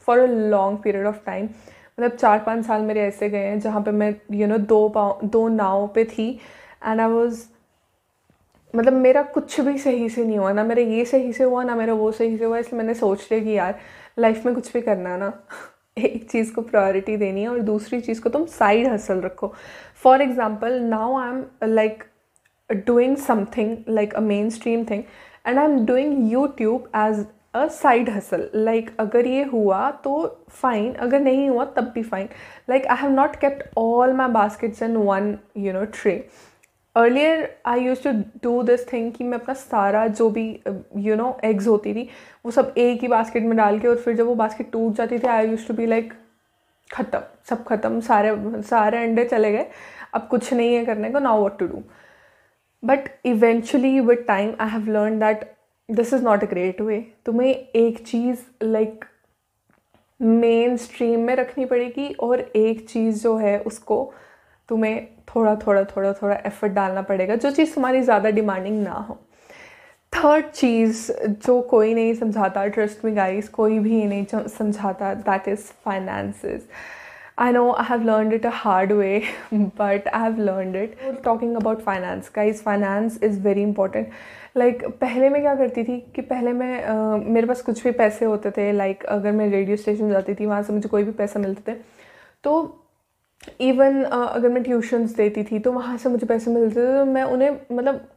for 0.08 0.18
a 0.18 0.26
long 0.26 0.78
period 0.84 1.06
of 1.06 1.24
time 1.26 1.44
मतलब 1.44 2.10
चार 2.10 2.38
पाँच 2.38 2.64
साल 2.66 2.82
मेरे 2.82 3.00
ऐसे 3.00 3.28
गए 3.30 3.46
हैं 3.46 3.58
जहाँ 3.60 3.82
पे 3.82 3.90
मैं 3.90 4.08
यू 4.08 4.38
you 4.38 4.48
नो 4.48 4.56
know, 4.56 4.68
दो 4.68 4.88
पाँव 4.88 5.20
दो 5.24 5.48
नाव 5.48 5.86
पे 5.94 6.04
थी। 6.04 6.30
एंड 6.84 7.00
आई 7.00 7.06
वॉज़ 7.06 7.44
मतलब 8.74 8.92
मेरा 8.92 9.22
कुछ 9.22 9.60
भी 9.60 9.76
सही 9.78 10.08
से 10.08 10.24
नहीं 10.24 10.38
हुआ 10.38 10.52
ना 10.52 10.62
मेरा 10.64 10.82
ये 10.82 11.04
सही 11.04 11.32
से 11.32 11.44
हुआ 11.44 11.62
ना 11.64 11.74
मेरा 11.76 11.94
वो 11.94 12.10
सही 12.12 12.36
से 12.38 12.44
हुआ 12.44 12.58
इसलिए 12.58 12.78
मैंने 12.78 12.94
सोच 12.94 13.28
लिया 13.32 13.44
कि 13.44 13.50
यार 13.50 13.78
लाइफ 14.18 14.46
में 14.46 14.54
कुछ 14.54 14.72
भी 14.72 14.80
करना 14.80 15.16
ना। 15.16 15.32
एक 15.96 16.30
चीज़ 16.30 16.52
को 16.54 16.62
प्रायोरिटी 16.62 17.16
देनी 17.16 17.42
है 17.42 17.48
और 17.48 17.58
दूसरी 17.60 18.00
चीज़ 18.00 18.20
को 18.22 18.28
तुम 18.30 18.44
साइड 18.46 18.86
हसल 18.86 19.20
रखो। 19.20 19.52
For 20.02 20.22
example 20.22 20.80
now 20.80 21.18
I 21.18 21.28
am 21.28 21.44
like 21.64 22.04
doing 22.70 23.16
something 23.16 23.76
like 23.88 24.14
a 24.14 24.20
mainstream 24.50 24.84
thing 24.84 25.02
and 25.46 25.58
I 25.58 25.64
am 25.64 25.84
doing 25.86 26.32
YouTube 26.32 26.90
as 26.96 27.24
a 27.54 27.66
side 27.68 28.08
hustle 28.10 28.48
like 28.54 28.90
अगर 28.98 29.26
ये 29.26 29.42
हुआ 29.44 29.90
तो 30.04 30.14
फाइन 30.50 30.92
अगर 30.94 31.20
नहीं 31.20 31.48
हुआ 31.48 31.64
तब 31.76 31.90
भी 31.94 32.02
fine 32.02 32.28
like 32.70 32.86
I 32.86 33.02
have 33.02 33.10
not 33.10 33.36
kept 33.36 33.78
all 33.78 34.12
my 34.12 34.28
baskets 34.32 34.82
in 34.82 34.96
one 34.96 35.36
you 35.56 35.72
know 35.72 35.84
tray 35.84 36.14
earlier 36.96 37.48
I 37.66 37.80
use 37.80 38.02
to 38.02 38.10
do 38.42 38.62
this 38.62 38.92
thing 38.92 39.12
कि 39.12 39.24
मैं 39.24 39.38
अपना 39.38 39.54
सारा 39.54 40.06
जो 40.08 40.28
भी 40.30 40.44
यू 40.98 41.14
नो 41.16 41.36
एग्स 41.44 41.66
होती 41.66 41.94
थी, 41.94 42.08
वो 42.44 42.50
सब 42.50 42.74
एक 42.78 43.00
ही 43.02 43.08
बास्केट 43.08 43.42
में 43.42 43.56
डाल 43.56 43.78
के 43.80 43.88
और 43.88 43.96
फिर 43.98 44.16
जब 44.16 44.26
वो 44.26 44.34
बास्केट 44.34 44.70
टूट 44.72 44.94
जाती 44.96 45.18
थी 45.18 45.26
I 45.28 45.46
use 45.48 45.66
to 45.68 45.74
be 45.74 45.86
like 45.86 46.12
ख़त्म, 46.90 47.20
सब 47.48 47.64
ख़त्म, 47.64 48.00
सारे 48.00 48.62
सारे 48.62 49.02
अंडे 49.02 49.24
चले 49.24 49.52
गए। 49.52 49.66
अब 50.14 50.26
कुछ 50.30 50.52
नहीं 50.52 50.74
है 50.74 50.84
करने 50.84 51.10
को 51.10 51.18
now 51.18 51.40
what 51.40 51.58
to 51.58 51.66
do 51.66 51.82
but 52.82 53.08
eventually 53.26 53.98
with 54.00 54.24
time 54.28 54.54
I 54.60 54.70
have 54.70 54.90
learn 54.92 55.18
that 55.18 55.50
this 55.88 56.12
is 56.14 56.24
not 56.24 56.42
a 56.42 56.46
great 56.46 56.80
way 56.80 57.00
तुम्हें 57.26 57.48
एक 57.48 58.04
चीज़ 58.06 58.40
लाइक 58.62 59.04
मेन 60.20 60.76
स्ट्रीम 60.76 61.20
में 61.20 61.34
रखनी 61.36 61.64
पड़ेगी 61.64 62.12
और 62.20 62.40
एक 62.40 62.86
चीज़ 62.88 63.22
जो 63.22 63.36
है, 63.36 63.58
उसको 63.60 64.12
तुम्हें 64.72 65.06
थोड़ा 65.34 65.54
थोड़ा 65.56 65.84
थोड़ा 65.84 66.12
थोड़ा 66.12 66.34
एफर्ट 66.34 66.72
डालना 66.72 67.02
पड़ेगा 67.02 67.34
जो 67.36 67.50
चीज़ 67.50 67.74
तुम्हारी 67.74 68.02
ज़्यादा 68.02 68.30
डिमांडिंग 68.30 68.82
ना 68.82 68.92
हो। 68.92 69.18
थर्ड 70.12 70.46
चीज़ 70.46 71.12
जो 71.46 71.60
कोई 71.60 71.94
नहीं 71.94 72.14
समझाता 72.14 72.66
ट्रस्ट 72.66 73.04
में 73.04 73.16
गाइस 73.16 73.48
कोई 73.48 73.78
भी 73.78 74.04
नहीं 74.04 74.46
समझाता 74.48 75.14
that 75.14 75.48
is 75.48 75.70
finances 75.84 76.68
I 77.38 77.52
know 77.52 77.70
I 77.72 77.86
have 77.88 78.02
learn 78.02 78.32
it 78.32 78.46
a 78.46 78.50
hard 78.54 78.92
way 78.92 79.22
but 79.54 80.08
I 80.08 80.22
have 80.22 80.38
learn 80.40 80.76
it 80.76 80.96
talking 81.24 81.56
about 81.56 81.80
finance 81.80 82.30
guys 82.36 82.62
finance 82.62 83.22
is 83.22 83.40
very 83.40 83.62
important 83.62 84.08
like 84.56 84.84
पहले 85.00 85.28
मैं 85.28 85.40
क्या 85.42 85.54
करती 85.54 85.84
थी 85.84 85.98
कि 86.16 86.22
पहले 86.22 86.52
मैं 86.52 86.84
uh, 86.86 87.26
मेरे 87.30 87.46
पास 87.46 87.62
कुछ 87.62 87.84
भी 87.84 87.90
पैसे 87.90 88.24
होते 88.24 88.50
थे 88.50 88.72
लाइक 88.72 88.98
like, 88.98 89.10
अगर 89.10 89.32
मैं 89.32 89.50
रेडियो 89.50 89.76
स्टेशन 89.76 90.10
जाती 90.10 90.34
थी 90.34 90.46
वहाँ 90.46 90.62
से 90.62 90.72
मुझे 90.72 90.88
कोई 90.88 91.04
भी 91.04 91.12
पैसा 91.12 91.40
मिलते 91.40 91.72
थे 91.72 91.76
तो 92.44 92.78
इवन 93.60 94.02
uh, 94.04 94.28
अगर 94.28 94.48
मैं 94.48 94.62
ट्यूशन्स 94.62 95.14
देती 95.16 95.44
थी 95.44 95.58
तो 95.58 95.72
वहाँ 95.72 95.96
से 95.98 96.08
मुझे 96.08 96.26
पैसे 96.26 96.50
मिलते 96.50 96.80
थे 96.80 96.98
तो 96.98 97.04
मैं 97.04 97.22
उन्हें 97.22 97.50
मतलब 97.50 98.08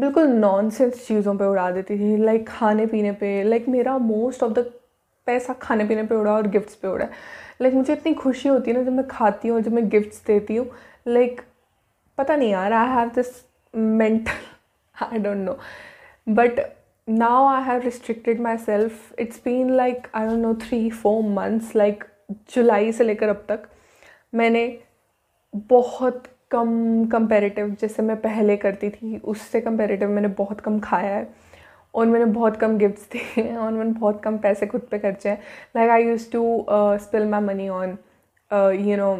बिल्कुल 0.00 0.26
नॉन 0.26 0.70
सेंस 0.70 1.06
चीज़ों 1.06 1.36
पे 1.36 1.44
उड़ा 1.44 1.70
देती 1.70 1.98
थी। 1.98 2.16
लाइक 2.16 2.40
like, 2.40 2.52
खाने 2.58 2.86
पीने 2.86 3.12
पे 3.12 3.42
लाइक 3.42 3.62
like, 3.62 3.74
मेरा 3.74 3.96
मोस्ट 3.98 4.42
ऑफ़ 4.42 4.52
द 4.52 4.70
पैसा 5.26 5.52
खाने 5.62 5.84
पीने 5.84 6.02
पे 6.02 6.14
उड़ा 6.14 6.32
और 6.32 6.46
गिफ्ट्स 6.48 6.74
पे 6.74 6.88
उड़ा। 6.88 7.08
लाइक 7.62 7.74
मुझे 7.74 7.92
इतनी 7.92 8.14
खुशी 8.14 8.48
होती 8.48 8.70
है 8.70 8.76
ना 8.76 8.82
जब 8.84 8.92
मैं 8.92 9.06
खाती 9.08 9.48
हूँ 9.48 9.60
जब 9.62 9.72
मैं 9.72 9.88
गिफ्ट्स 9.88 10.22
देती 10.26 10.56
हूँ। 10.56 10.66
लाइक 11.08 11.32
like, 11.32 11.46
पता 12.18 12.36
नहीं 12.36 12.50
यार 12.50 12.72
I 12.72 12.94
have 12.94 13.08
this 13.14 13.34
mental 13.74 15.04
I 15.04 15.18
don't 15.18 15.44
know 15.46 15.58
but 16.26 16.60
now 17.08 17.38
I 17.46 17.56
have 17.60 17.82
restricted 17.84 18.38
myself. 18.44 19.00
It's 19.22 19.40
been 19.46 19.72
like 19.78 20.06
I 20.18 20.20
don't 20.26 20.40
know 20.44 20.52
three 20.60 20.86
four 21.00 21.18
months 21.32 21.74
like 21.76 22.04
जुलाई 22.54 22.92
से 22.92 23.04
लेकर 23.04 23.28
अब 23.28 23.44
तक। 23.48 23.66
मैंने 24.34 24.66
बहुत 25.68 26.22
कम 26.50 27.04
कंपेरेटिव 27.12 27.76
जैसे 27.80 28.02
मैं 28.02 28.16
पहले 28.20 28.56
करती 28.56 28.90
थी, 28.90 29.16
उससे 29.18 29.60
कंपेरेटिव 29.60 30.08
मैंने 30.10 30.28
बहुत 30.38 30.60
कम 30.60 30.78
खाया 30.80 31.14
है। 31.16 31.28
और 31.94 32.06
मैंने 32.06 32.24
बहुत 32.26 32.56
कम 32.56 32.76
गिफ्ट्स 32.78 33.08
दिए 33.12 33.42
हैं 33.42 33.56
और 33.56 33.72
मैंने 33.72 33.90
बहुत 33.90 34.20
कम 34.22 34.38
पैसे 34.38 34.66
खुद 34.66 34.80
पे 34.90 34.98
खर्चे 34.98 35.28
हैं। 35.28 35.38
Like 35.76 35.90
I 35.90 36.04
use 36.04 36.30
to 36.32 36.66
spill 37.02 37.26
my 37.28 37.40
money 37.42 37.68
on 37.68 37.96
you 38.80 38.96
know 38.96 39.14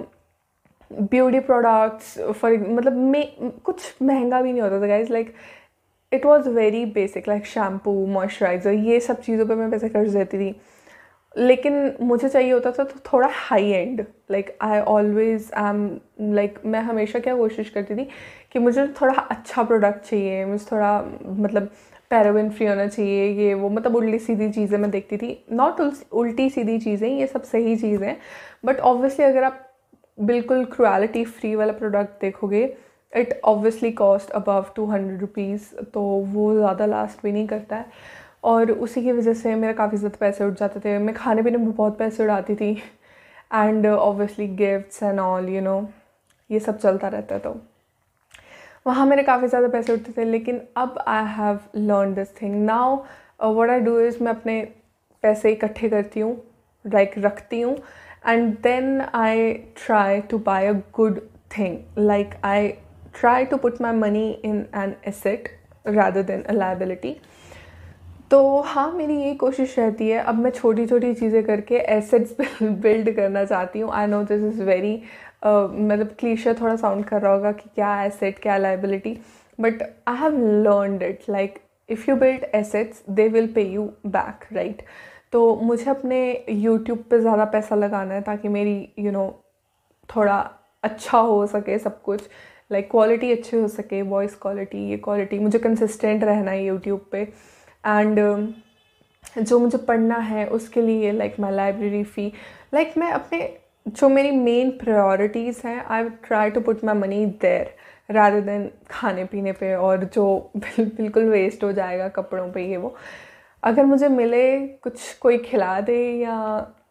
beauty 0.90 1.40
products 1.40 2.18
for 2.40 2.56
मतलब 2.58 2.92
मे, 2.92 3.22
कुछ 3.64 4.02
महँगा 4.02 4.40
भी 4.42 4.52
नहीं 4.52 4.62
होता 4.62 4.80
था 4.80 4.86
guys 4.86 5.12
like 5.12 5.34
it 6.12 6.26
was 6.26 6.48
very 6.50 6.84
basic 6.94 7.28
like 7.28 7.46
shampoo 7.46 8.06
moisturiser 8.08 8.72
ये 8.72 9.00
सब 9.00 9.20
चीज़ों 9.22 9.46
पे 9.46 9.54
मैं 9.54 9.70
पैसे 9.70 9.88
खर्च 9.88 10.08
देती 10.10 10.38
थी। 10.38 10.54
लेकिन 11.36 11.92
मुझे 12.00 12.28
चाहिए 12.28 12.52
होता 12.52 12.70
था 12.72 12.84
तो 12.84 13.00
थोड़ा 13.12 13.28
high 13.32 13.70
and 13.70 14.00
like 14.30 14.56
I 14.62 14.80
always 14.80 15.50
I 15.56 15.70
am 15.70 16.34
like 16.34 16.58
मैं 16.66 16.80
हमेशा 16.82 17.18
क्या 17.18 17.34
कोशिश 17.36 17.70
करती 17.70 17.94
थी 17.96 18.08
कि 18.52 18.58
मुझे 18.58 18.86
थोड़ा 19.00 19.14
अच्छा 19.14 19.62
प्रोडक्ट 19.62 20.04
चाहिए, 20.06 20.44
मुझे 20.44 20.64
थोड़ा 20.72 21.00
मतलब 21.24 21.70
पैराबिन 22.10 22.50
फ्री 22.50 22.66
होना 22.66 22.86
चाहिए, 22.86 23.26
ये 23.28 23.54
वो 23.54 23.68
मतलब 23.70 23.96
उल्टी 23.96 24.18
सीधी 24.18 24.50
चीज़ें 24.52 24.78
मैं 24.78 24.90
देखती 24.90 25.16
थी. 25.16 25.44
नॉट 25.52 25.80
उल्टी 26.12 26.48
सीधी 26.50 26.78
चीज़ें, 26.78 27.08
ये 27.10 27.26
सब 27.26 27.42
सही 27.44 27.76
चीज़ें 27.76 28.16
बट 28.64 28.80
ऑब्वियसली 28.82 29.24
अगर 29.24 29.44
आप 29.44 29.60
बिल्कुल 30.18 30.64
क्रुअलिटी 30.64 31.24
फ्री 31.24 31.54
वाला 31.54 31.72
प्रोडक्ट 31.72 32.20
देखोगे 32.20 32.64
it 33.12 33.40
obviously 33.44 33.90
cost 33.92 34.30
above 34.32 34.66
two 34.76 34.84
hundred 34.86 35.20
rupees 35.20 35.74
तो 35.94 36.00
वो 36.34 36.54
ज़्यादा 36.54 36.86
लास्ट 36.86 37.22
भी 37.22 37.32
नहीं 37.32 37.46
करता 37.48 37.76
है. 37.76 37.86
और 38.44 38.70
उसी 38.72 39.02
की 39.02 39.12
वजह 39.12 39.34
से 39.34 39.54
मेरे 39.56 39.72
काफ़ी 39.74 39.96
ज़्यादा 39.98 40.16
पैसे 40.20 40.44
उठ 40.44 40.58
जाते 40.58 40.80
थे। 40.80 40.96
मैं 40.98 41.14
खाने 41.14 41.42
पीने 41.42 41.58
में 41.58 41.70
बहुत 41.72 41.98
पैसे 41.98 42.22
उड़ाती 42.22 42.54
थी। 42.54 42.70
And 43.54 43.86
obviously 43.86 44.46
gifts 44.56 45.02
and 45.02 45.20
all 45.20 45.48
you 45.48 45.60
know 45.62 45.76
ये 46.50 46.60
सब 46.60 46.78
चलता 46.78 47.08
रहता 47.08 47.38
तो 47.38 47.56
वहाँ 48.86 49.06
मेरे 49.06 49.22
काफ़ी 49.22 49.48
ज़्यादा 49.48 49.68
पैसे 49.68 49.92
उठते 49.92 50.12
थे, 50.16 50.24
लेकिन 50.24 50.60
अब 50.76 50.98
I 51.08 51.24
have 51.36 51.58
learn 51.76 52.14
this 52.14 52.36
thing 52.42 52.54
now 52.64 52.96
what 53.54 53.70
I 53.70 53.80
do 53.80 53.98
is 54.00 54.22
मैं 54.22 54.32
अपने 54.32 54.60
पैसे 55.22 55.52
इकट्ठे 55.52 55.88
करती 55.88 56.20
हूँ 56.20 56.36
लाइक 56.84 57.12
रखती 57.18 57.60
हूँ 57.60 57.76
and 58.26 58.56
then 58.62 59.00
I 59.00 59.52
try 59.76 60.20
to 60.30 60.38
buy 60.46 60.66
a 60.66 60.72
good 60.94 61.20
thing 61.58 61.78
like 61.98 62.34
I 62.44 62.68
try 63.20 63.44
to 63.44 63.56
put 63.56 63.80
my 63.82 63.96
money 63.96 64.30
in 64.44 64.64
an 64.74 64.94
asset 65.08 65.48
rather 65.86 66.20
than 66.22 66.42
a 66.48 66.54
liability. 66.54 67.10
तो 68.34 68.60
हाँ 68.66 68.90
मेरी 68.92 69.14
यही 69.14 69.34
कोशिश 69.38 69.78
रहती 69.78 70.08
है। 70.08 70.18
अब 70.20 70.34
मैं 70.34 70.50
छोटी 70.50 70.86
छोटी 70.86 71.12
चीज़ें 71.14 71.42
करके 71.46 71.76
एसेट्स 71.96 72.36
बिल्ड 72.62 73.10
करना 73.16 73.44
चाहती 73.44 73.80
हूँ। 73.80 73.90
I 73.94 74.06
know 74.06 74.22
this 74.24 74.42
is 74.44 74.62
very 74.62 74.94
मतलब 75.44 76.14
क्लीशर 76.20 76.56
थोड़ा 76.60 76.74
साउंड 76.76 77.04
कर 77.04 77.20
रहा 77.22 77.32
होगा 77.32 77.52
कि 77.52 77.70
क्या 77.74 78.02
एसेट 78.04 78.38
क्या 78.38 78.56
liability 78.56 79.16
but 79.58 79.82
I 79.82 80.16
have 80.16 80.38
learned 80.64 81.02
it 81.02 81.22
like 81.30 81.58
if 81.88 82.10
you 82.10 82.16
build 82.16 82.44
assets 82.54 83.02
they 83.10 83.28
will 83.28 83.46
pay 83.54 83.62
you 83.64 83.84
back 84.08 84.44
right 84.52 84.82
तो 85.32 85.44
मुझे 85.62 85.90
अपने 85.90 86.20
यूट्यूब 86.48 87.04
पे 87.10 87.20
ज़्यादा 87.20 87.44
पैसा 87.54 87.76
लगाना 87.76 88.14
है 88.14 88.22
ताकि 88.22 88.48
मेरी 88.48 88.76
यू 88.98 89.04
you 89.04 89.12
नो 89.12 89.26
know, 89.26 90.16
थोड़ा 90.16 90.38
अच्छा 90.82 91.18
हो 91.20 91.46
सके 91.46 91.78
सब 91.78 92.02
कुछ। 92.02 92.28
लाइक 92.70 92.90
क्वालिटी 92.90 93.32
अच्छी 93.32 93.56
हो 93.56 93.66
सके 93.70 94.02
वॉइस 94.04 94.34
क्वालिटी 94.42 94.88
ये 94.90 94.96
क्वालिटी 95.04 95.38
मुझे 95.38 95.58
कंसिस्टेंट 95.58 96.24
रहना 96.24 96.50
है 96.50 96.64
यूट्यूब 96.64 97.06
पे। 97.12 97.28
एंड 97.86 98.18
um, 98.18 99.44
जो 99.44 99.58
मुझे 99.58 99.78
पढ़ना 99.78 100.16
है 100.16 100.46
उसके 100.46 100.80
लिए 100.80 101.12
like 101.12 101.38
my 101.40 101.52
library 101.52 102.02
fee 102.04 102.32
like 102.74 102.94
मैं 102.98 103.10
अपने 103.12 103.56
जो 103.86 104.08
मेरी 104.08 104.30
मेन 104.30 104.70
प्रायोरिटीज़ 104.70 105.66
हैं 105.66 105.84
I 105.84 106.08
try 106.24 106.50
to 106.50 106.60
put 106.60 106.84
my 106.84 106.94
money 106.94 107.24
there 107.42 107.74
rather 108.10 108.40
than 108.40 108.70
खाने 108.90 109.24
पीने 109.24 109.52
पे 109.52 109.74
और 109.74 110.04
जो 110.04 110.52
बिल्कुल 110.56 111.24
वेस्ट 111.24 111.64
हो 111.64 111.72
जाएगा 111.72 112.08
कपड़ों 112.08 112.50
पे 112.52 112.66
ये 112.66 112.76
वो। 112.76 112.94
अगर 113.62 113.84
मुझे 113.84 114.08
मिले 114.08 114.44
कुछ 114.82 115.12
कोई 115.14 115.38
खिला 115.38 115.80
दे 115.80 115.98
या 116.20 116.36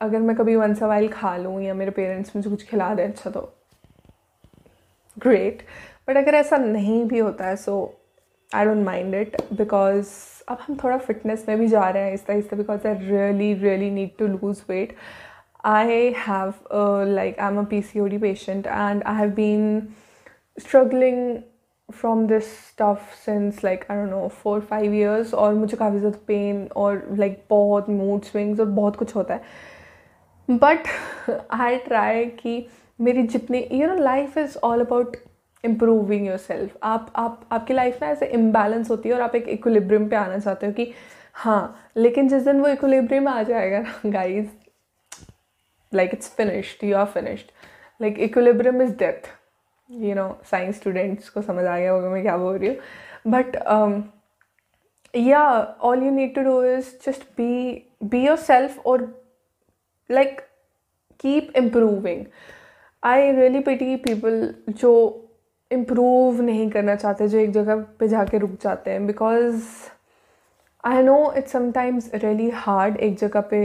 अगर 0.01 0.19
मैं 0.19 0.35
कभी 0.35 0.55
वन 0.55 0.73
सवाइल 0.73 1.07
खा 1.07 1.35
लूँ 1.37 1.61
या 1.61 1.73
मेरे 1.73 1.91
पेरेंट्स 1.91 2.35
मुझे 2.35 2.49
कुछ 2.49 2.65
खिला 2.67 2.93
दें 2.95 3.03
अच्छा 3.03 3.29
तो 3.29 3.41
ग्रेट 5.17 5.61
बट 6.07 6.17
अगर 6.17 6.35
ऐसा 6.35 6.57
नहीं 6.57 7.03
भी 7.05 7.19
होता 7.19 7.45
है 7.45 7.55
so 7.55 7.75
I 8.55 8.65
don't 8.65 8.85
mind 8.85 9.15
it 9.15 9.37
because 9.53 10.07
अब 10.47 10.57
हम 10.67 10.77
थोड़ा 10.83 10.97
फिटनेस 10.97 11.45
में 11.47 11.57
भी 11.59 11.67
जा 11.67 11.89
रहे 11.89 12.03
हैं 12.03 12.13
इस 12.13 12.25
तरह 12.25 12.57
because 12.57 12.87
I 12.87 12.93
really 12.93 13.53
really 13.53 13.89
need 13.91 14.17
to 14.17 14.27
lose 14.27 14.63
weight 14.69 14.95
I 15.65 16.13
have 16.17 16.53
like 17.07 17.39
I 17.39 17.51
am 17.51 17.59
a 17.59 17.63
P 17.63 17.81
C 17.81 17.99
O 17.99 18.07
D 18.07 18.17
patient 18.17 18.67
and 18.67 19.03
I 19.03 19.15
have 19.15 19.29
been 19.29 19.81
struggling 20.59 21.37
from 21.93 22.25
this 22.27 22.51
stuff 22.67 23.13
since 23.15 23.63
like 23.63 23.85
I 23.91 23.97
don't 23.97 24.09
know 24.09 24.27
four 24.43 24.59
five 24.61 24.93
years 24.93 25.33
और 25.33 25.53
मुझे 25.53 25.77
काफ़ी 25.77 25.99
ज़्यादा 25.99 26.19
pain 26.27 26.67
और 26.75 27.07
like 27.11 27.33
like, 27.33 27.49
बहुत 27.49 27.89
mood 27.89 28.23
swings 28.23 28.59
और 28.59 28.65
बहुत 28.65 28.95
कुछ 28.95 29.15
होता 29.15 29.33
है। 29.33 29.41
बट 30.49 30.87
आई 31.51 31.77
ट्राई 31.77 32.25
कि 32.25 32.65
मेरी 32.99 33.23
जितनी 33.27 33.67
you 33.71 33.87
know 33.87 33.95
life 33.95 34.37
is 34.37 34.57
all 34.63 34.81
about 34.81 35.15
improving 35.63 36.27
yourself 36.37 36.77
आप 36.83 37.11
आप, 37.15 37.47
आपकी 37.51 37.73
लाइफ 37.73 38.01
में 38.01 38.09
ऐसे 38.09 38.25
इम्बैलेंस 38.25 38.89
होती 38.89 39.09
है 39.09 39.15
और 39.15 39.21
आप 39.21 39.35
एक 39.35 39.47
इक्विलिब्रियम 39.47 40.07
पे 40.09 40.15
आना 40.15 40.37
चाहते 40.39 40.65
हो 40.65 40.73
कि 40.73 40.91
हाँ 41.33 41.89
लेकिन 41.97 42.27
जिस 42.29 42.43
दिन 42.43 42.61
वो 42.61 42.67
इक्विलिब्रियम 42.67 43.27
आ 43.27 43.43
जाएगा 43.43 43.79
ना 43.79 43.93
guys 44.05 44.47
like 45.93 46.13
it's 46.13 46.29
finished 46.29 46.83
you 46.83 46.97
are 46.97 47.05
finished 47.05 47.51
like 48.01 48.19
equilibrium 48.19 48.81
is 48.81 48.95
death 48.97 49.29
you 49.91 50.15
know 50.15 50.41
science 50.51 50.75
students 50.75 51.29
को 51.29 51.41
समझ 51.41 51.65
आ 51.65 51.77
गया 51.77 51.91
होगा 51.91 52.09
मैं 52.09 52.21
क्या 52.23 52.37
बोल 52.37 52.57
रही 52.57 52.69
हूँ. 52.69 52.77
But 53.27 53.55
yeah 55.15 55.41
all 55.81 56.03
you 56.03 56.11
need 56.11 56.35
to 56.35 56.41
do 56.41 56.63
is 56.63 56.85
just 57.05 57.23
be 57.37 57.83
be 58.03 58.25
yourself 58.37 58.85
और 58.85 59.01
like 60.11 60.41
keep 61.19 61.51
improving 61.57 62.25
I 63.03 63.31
really 63.31 63.59
pity 63.59 63.95
people 63.95 64.53
जो 64.69 65.19
इम्प्रूव 65.73 66.41
नहीं 66.41 66.69
करना 66.71 66.95
चाहते, 66.95 67.27
जो 67.27 67.37
एक 67.37 67.51
जगह 67.51 67.83
पे 67.99 68.07
जाके 68.07 68.37
रुक 68.37 68.57
जाते 68.61 68.91
हैं। 68.91 69.05
Because 69.07 69.63
I 70.83 71.03
know 71.03 71.33
it's 71.37 71.51
sometimes 71.51 72.09
really 72.15 72.49
hard 72.49 72.97
एक 72.97 73.17
जगह 73.17 73.41
पे 73.51 73.59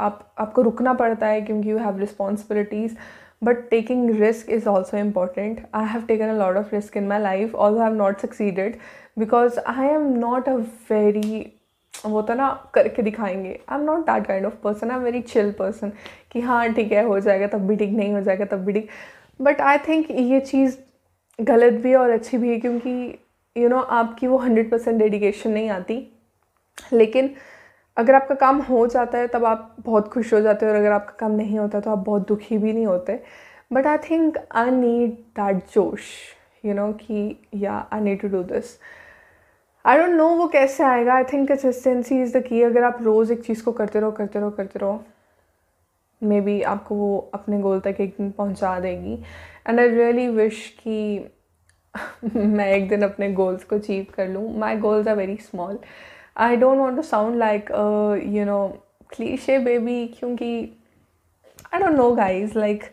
आप, 0.00 0.32
आपको 0.38 0.62
रुकना 0.62 0.92
पड़ता 0.94 1.26
है 1.26 1.40
क्योंकि 1.40 1.70
you 1.70 1.78
have 1.78 1.98
responsibilities 1.98 2.94
but 3.44 3.68
taking 3.70 4.10
risk 4.20 4.50
is 4.50 4.68
also 4.68 4.96
important 4.96 5.60
I 5.74 5.86
have 5.86 6.02
taken 6.06 6.28
a 6.28 6.38
lot 6.38 6.56
of 6.56 6.74
risk 6.74 6.96
in 6.96 7.06
my 7.08 7.20
life 7.22 7.54
also 7.54 7.82
have 7.82 7.94
not 7.94 8.20
succeeded 8.20 8.76
because 9.18 9.58
I 9.58 9.88
am 9.88 10.06
not 10.18 10.48
a 10.48 10.54
very 10.90 11.52
वो 11.94 12.20
तो 12.22 12.34
ना, 12.34 12.48
करके 12.74 13.02
दिखाएँगे। 13.02 13.58
I 13.68 13.78
am 13.78 13.84
not 13.84 14.00
that 14.00 14.26
kind 14.26 14.46
of 14.46 14.54
person 14.62 14.90
I 14.90 14.96
am 14.96 15.02
very 15.02 15.20
chill 15.22 15.50
person 15.58 15.92
कि 16.32 16.40
हाँ 16.40 16.72
ठीक 16.74 16.92
है, 16.92 17.04
हो 17.04 17.18
जाएगा, 17.20 17.46
तब 17.46 17.66
भी 17.66 17.76
ठीक, 17.76 17.90
नहीं 17.90 18.12
हो 18.12 18.20
जाएगा, 18.20 18.44
तब 18.44 18.64
भी 18.64 18.72
ठीक। 18.72 18.88
बट 19.40 19.60
आई 19.60 19.78
थिंक 19.88 20.10
ये 20.10 20.40
चीज़ 20.40 20.76
गलत 21.42 21.72
भी 21.82 21.90
है 21.90 21.96
और 21.96 22.10
अच्छी 22.10 22.38
भी 22.38 22.50
है 22.50 22.58
क्योंकि 22.60 22.90
यू 23.56 23.62
you 23.62 23.70
नो 23.70 23.76
know, 23.76 23.88
आपकी 23.90 24.26
वो 24.26 24.36
हंड्रेड 24.38 24.70
परसेंट 24.70 24.98
डेडिकेशन 24.98 25.50
नहीं 25.50 25.68
आती। 25.70 25.96
लेकिन 26.92 27.30
अगर 27.96 28.14
आपका 28.14 28.34
काम 28.34 28.58
हो 28.62 28.86
जाता 28.86 29.18
है 29.18 29.26
तब 29.28 29.44
आप 29.44 29.74
बहुत 29.80 30.08
खुश 30.08 30.32
हो 30.34 30.40
जाते 30.40 30.66
हो 30.66 30.72
और 30.72 30.78
अगर 30.78 30.92
आपका 30.92 31.14
काम 31.18 31.32
नहीं 31.36 31.58
होता 31.58 31.80
तो 31.80 31.90
आप 31.90 31.98
बहुत 32.06 32.26
दुखी 32.28 32.58
भी 32.58 32.72
नहीं 32.72 32.86
होते। 32.86 33.20
But 33.72 33.86
I 33.86 33.98
think 34.10 34.38
I 34.54 34.70
need 34.70 35.10
that 35.38 35.56
जोश 35.74 36.10
यू 36.64 36.74
नो 36.74 36.92
कि 36.92 37.36
yeah 37.54 37.86
I 37.92 38.00
need 38.00 38.20
to 38.20 38.28
do 38.28 38.42
this 38.44 38.76
I 39.84 39.98
don't 39.98 40.10
know 40.10 40.28
वो 40.36 40.46
कैसे 40.48 40.84
आएगा। 40.84 41.14
I 41.14 41.24
think 41.32 41.48
consistency 41.48 42.22
is 42.22 42.36
the 42.38 42.42
key 42.42 42.62
अगर 42.62 42.84
आप 42.84 43.02
रोज़ 43.02 43.32
एक 43.32 43.44
चीज़ 43.44 43.62
को 43.64 43.72
करते 43.72 44.00
रहो 44.00 44.10
करते 44.12 44.38
रहो 44.38 44.50
करते 44.50 44.78
रहो 44.78 45.02
मे 46.28 46.40
बी 46.40 46.60
आपको 46.72 46.94
वो 46.94 47.16
अपने 47.34 47.58
गोल 47.60 47.80
तक 47.80 47.96
एक 48.00 48.14
दिन 48.18 48.30
पहुँचा 48.38 48.78
देगी 48.80 49.14
एंड 49.68 49.80
आई 49.80 49.88
रियली 49.88 50.28
विश 50.28 50.66
कि 50.82 51.30
मैं 52.36 52.66
एक 52.74 52.88
दिन 52.88 53.02
अपने 53.02 53.32
गोल्स 53.32 53.64
को 53.64 53.76
अचीव 53.76 54.06
कर 54.14 54.28
लूँ 54.28 54.48
my 54.58 54.76
goals 54.84 55.08
are 55.08 55.16
very 55.16 55.36
small 55.40 55.78
I 56.46 56.56
don't 56.56 56.78
want 56.78 56.96
to 56.96 57.02
sound 57.02 57.36
like 57.38 57.70
you 58.34 58.44
know 58.44 58.66
cliche 59.14 59.58
baby 59.64 60.06
क्योंकि 60.18 60.54
I 61.74 61.80
don't 61.80 61.96
know 61.96 62.10
guys 62.14 62.58
like 62.58 62.84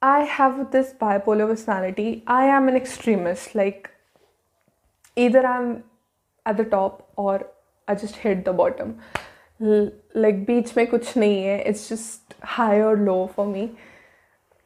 I 0.00 0.20
have 0.22 0.70
this 0.70 0.92
bipolar 0.92 1.48
personality. 1.48 2.22
I 2.26 2.44
am 2.44 2.68
an 2.68 2.76
extremist. 2.76 3.54
Like, 3.54 3.90
either 5.16 5.44
I'm 5.44 5.82
at 6.46 6.56
the 6.56 6.64
top 6.64 7.10
or 7.16 7.48
I 7.88 7.96
just 7.96 8.16
hit 8.16 8.44
the 8.44 8.52
bottom. 8.52 9.00
Like 10.16 10.44
बीच 10.44 10.76
में 10.76 10.86
कुछ 10.86 11.16
नहीं 11.16 11.42
है 11.44 11.60
it's 11.62 11.88
just 11.90 12.34
high 12.44 12.80
और 12.80 12.98
लो 12.98 13.24
for 13.36 13.46
me 13.46 13.66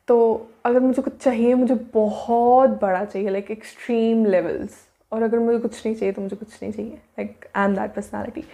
तो 0.09 0.13
तो 0.13 0.49
अगर 0.65 0.81
मुझे 0.81 1.03
कुछ 1.03 1.17
चाहिए, 1.17 1.55
मुझे 1.55 1.75
बहुत 1.95 2.71
बड़ा 2.81 3.05
चाहिए 3.05 3.31
लाइक 3.31 3.51
एक्सट्रीम 3.51 4.25
लेवल्स 4.27 4.77
और 5.13 5.23
अगर 5.23 5.39
मुझे 5.39 5.59
कुछ 5.59 5.87
नहीं 5.87 5.95
चाहिए 5.97 6.13
तो 6.13 6.23
मुझे 6.23 6.37
कुछ 6.37 6.63
नहीं 6.63 6.73
चाहिए. 6.73 6.91
Like 6.91 7.47
I 7.57 7.65
am 7.65 7.75
that 7.75 7.95
personality 7.95 8.45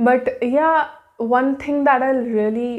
but 0.00 0.28
yeah 0.44 0.70
one 1.20 1.54
thing 1.66 1.84
that 1.86 2.02
I 2.02 2.12
really 2.12 2.76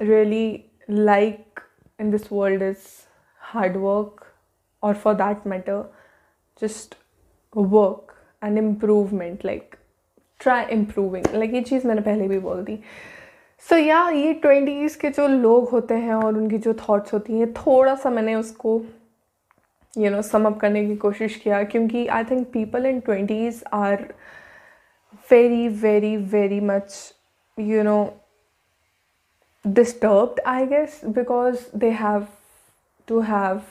really 0.00 0.64
like 0.90 1.60
in 2.00 2.10
this 2.10 2.32
world 2.32 2.62
is 2.62 2.86
hard 3.40 3.76
work 3.76 4.24
और 4.82 4.94
for 4.94 5.14
that 5.14 5.46
matter 5.46 5.82
just 6.62 6.94
work 7.56 8.14
and 8.44 8.58
improvement 8.58 9.44
like 9.44 9.76
try 10.40 10.64
improving 10.64 11.26
like 11.34 11.54
ये 11.54 11.60
चीज़ 11.60 11.86
मैंने 11.86 12.00
पहले 12.00 12.28
भी 12.28 12.38
बोल 12.38 12.62
दी। 12.64 12.78
So 13.68 13.74
so, 13.74 13.82
yeah 13.82 14.06
yeah, 14.06 14.16
ये 14.16 14.32
twenties 14.34 14.98
के 14.98 15.08
जो 15.10 15.26
लोग 15.28 15.68
होते 15.68 15.94
हैं 15.94 16.14
और 16.14 16.36
उनकी 16.36 16.58
जो 16.58 16.74
थॉट्स 16.74 17.12
होती 17.14 17.38
हैं 17.38 17.52
थोड़ा 17.52 17.94
सा 17.94 18.10
मैंने 18.10 18.34
उसको 18.34 18.82
यू 19.98 20.10
नो 20.10 20.22
सम 20.22 20.46
अप 20.46 20.58
करने 20.60 20.86
की 20.86 20.96
कोशिश 20.96 21.36
किया 21.36 21.62
क्योंकि 21.64 22.06
I 22.06 22.24
think 22.24 22.46
people 22.52 22.86
in 22.86 23.00
twenties 23.00 23.62
are 23.72 24.14
very 25.30 25.68
very 25.68 26.16
very 26.16 26.60
much 26.60 27.14
you 27.58 27.82
know 27.82 27.98
disturbed 29.64 30.38
i 30.46 30.64
guess 30.64 31.04
because 31.12 31.66
they 31.74 31.90
have 31.90 32.28
to 33.08 33.20
have 33.20 33.62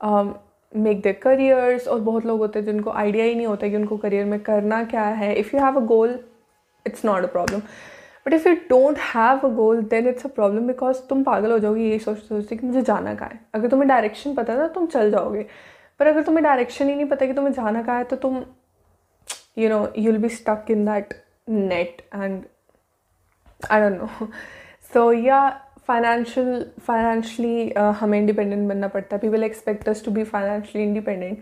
um, 0.00 0.34
make 0.74 1.00
their 1.02 1.18
careers 1.22 1.88
और 1.88 2.00
बहुत 2.00 2.26
लोग 2.26 2.38
होते 2.38 2.58
हैं 2.58 2.66
जिनको 2.66 2.90
आइडिया 2.90 3.24
ही 3.24 3.34
नहीं 3.34 3.46
होता 3.46 3.68
कि 3.68 3.76
उनको 3.76 3.96
करियर 3.96 4.24
में 4.24 4.38
करना 4.42 4.82
क्या 4.84 5.04
है। 5.04 5.34
If 5.34 5.54
you 5.56 5.62
have 5.62 5.76
a 5.76 5.84
goal 5.86 6.18
it's 6.86 7.04
not 7.04 7.24
a 7.24 7.26
problem 7.26 7.60
but 8.26 8.32
if 8.32 8.48
you 8.48 8.54
don't 8.68 8.98
have 9.14 9.40
a 9.44 9.48
goal 9.54 9.82
then 9.84 10.08
it's 10.08 10.26
a 10.26 10.28
problem 10.30 10.66
because 10.66 11.00
तुम 11.08 11.22
पागल 11.24 11.52
हो 11.52 11.58
जाओगे 11.58 11.82
यही 11.82 11.98
सोचते 11.98 12.26
सोचते 12.28 12.56
कि 12.56 12.66
मुझे 12.66 12.82
जाना 12.82 13.14
कहाँ 13.14 13.30
है। 13.30 13.40
अगर 13.54 13.68
तुम्हें 13.68 13.88
डायरेक्शन 13.88 14.34
पता 14.34 14.52
है 14.52 14.58
ना 14.58 14.68
तुम 14.68 14.86
चल 14.86 15.10
जाओगे। 15.10 15.46
पर 16.00 16.06
अगर 16.06 16.22
तुम्हें 16.22 16.44
डायरेक्शन 16.44 16.88
ही 16.88 16.94
नहीं 16.94 17.06
पता 17.06 17.26
कि 17.26 17.32
तुम्हें 17.32 17.52
जाना 17.52 17.82
कहाँ 17.82 17.98
है 17.98 18.04
तो 18.04 18.16
तुम 18.16 18.42
you 19.58 19.68
know 19.68 19.86
you 19.98 20.10
will 20.12 20.20
be 20.22 20.28
stuck 20.28 20.70
in 20.70 20.84
that 20.84 21.14
net 21.48 22.02
and 22.14 22.42
I 23.60 23.80
don't 23.80 24.00
know 24.00 24.26
so 24.94 25.12
या 25.12 25.40
फाइनेंशियल 25.88 26.64
फाइनेंशली 26.86 27.72
हमें 28.00 28.18
इंडिपेंडेंट 28.18 28.68
बनना 28.68 28.88
पड़ता 28.88 29.16
है. 29.16 29.20
People 29.20 29.44
expect 29.44 29.88
us 29.88 30.04
to 30.04 30.10
be 30.10 30.24
financially 30.24 30.82
independent 30.82 31.38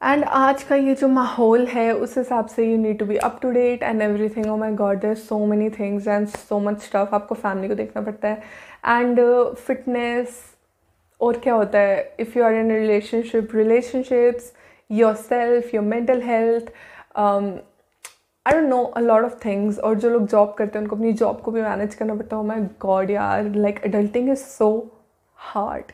and 0.00 0.24
आज 0.24 0.62
का 0.62 0.76
ये 0.76 0.94
जो 0.94 1.08
माहौल 1.08 1.66
है 1.66 1.92
उस 1.94 2.16
हिसाब 2.18 2.46
से 2.46 2.64
you 2.70 2.76
need 2.78 2.98
to 2.98 3.04
be 3.06 3.16
up 3.16 3.38
to 3.42 3.50
date 3.50 3.82
and 3.82 4.02
everything 4.28 4.50
oh 4.52 4.56
my 4.56 4.72
god 4.76 5.00
there 5.00 5.14
so 5.14 5.38
many 5.46 5.68
things 5.70 6.08
and 6.08 6.26
so 6.28 6.58
much 6.60 6.80
stuff 6.82 7.14
आपको 7.14 7.34
फैमिली 7.34 7.68
को 7.68 7.74
देखना 7.74 8.02
पड़ता 8.02 8.28
है. 8.28 8.42
एंड 8.86 9.20
फिटनेस 9.56 10.28
uh, 10.28 11.20
और 11.20 11.38
क्या 11.38 11.54
होता 11.54 11.78
है? 11.78 12.14
If 12.20 12.38
you 12.38 12.44
are 12.44 12.54
in 12.54 12.72
relationship 12.72 13.54
relationships 13.54 14.52
your 14.90 15.14
self 15.14 15.74
your 15.74 15.84
mental 15.84 16.22
health 16.22 16.72
I 18.46 18.52
don't 18.52 18.68
know 18.68 18.82
a 18.84 19.00
lot 19.00 19.24
of 19.24 19.34
things 19.44 19.78
और 19.78 19.94
जो 19.94 20.08
लोग 20.10 20.26
जॉब 20.28 20.54
करते 20.58 20.78
हैं, 20.78 20.82
उनको 20.84 20.96
अपनी 20.96 21.12
जॉब 21.12 21.40
को 21.40 21.50
भी 21.50 21.62
मैनेज 21.62 21.94
करना 21.94 22.14
पड़ता 22.14 22.36
है। 22.36 22.44
माई 22.44 22.60
गॉड 22.80 23.10
यार 23.10 23.54
like 23.54 23.82
adulting 23.84 24.30
is 24.30 24.38
so 24.38 24.68
hard 25.36 25.92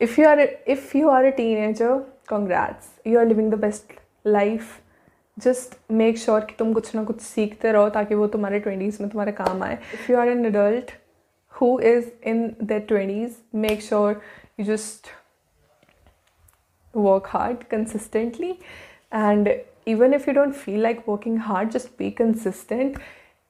if 0.00 0.20
you 0.20 0.28
are 0.28 0.40
if 0.40 0.96
you 0.96 1.08
are 1.10 1.24
a 1.24 1.30
teenager 1.58 1.94
congrats 2.28 2.88
you 3.06 3.18
are 3.18 3.26
living 3.26 3.50
the 3.52 3.58
best 3.60 3.92
life 4.26 4.78
just 5.36 5.76
make 5.92 6.18
sure 6.18 6.40
कि 6.40 6.54
तुम 6.58 6.72
कुछ 6.72 6.94
ना 6.94 7.04
कुछ 7.04 7.20
सीखते 7.20 7.72
रहो 7.72 7.88
ताकि 7.90 8.14
वो 8.14 8.26
तुम्हारे 8.26 8.60
ट्वेंटीज़ 8.60 9.02
में 9.02 9.10
तुम्हारे 9.10 9.32
काम 9.32 9.62
आए। 9.62 9.78
If 9.94 10.10
you 10.12 10.18
are 10.18 10.28
an 10.28 10.44
adult 10.46 10.90
who 11.54 11.78
is 11.80 12.10
in 12.28 12.46
the 12.62 12.84
twenties 12.88 13.36
make 13.56 13.82
sure 13.82 14.20
you 14.60 14.66
just 14.66 15.08
work 16.94 17.26
hard 17.26 17.64
consistently 17.70 18.54
and 19.18 19.48
even 19.86 20.14
if 20.14 20.26
you 20.26 20.32
don't 20.32 20.54
feel 20.54 20.80
like 20.80 21.06
working 21.06 21.36
hard, 21.36 21.70
just 21.72 21.96
be 21.96 22.10
consistent. 22.10 22.96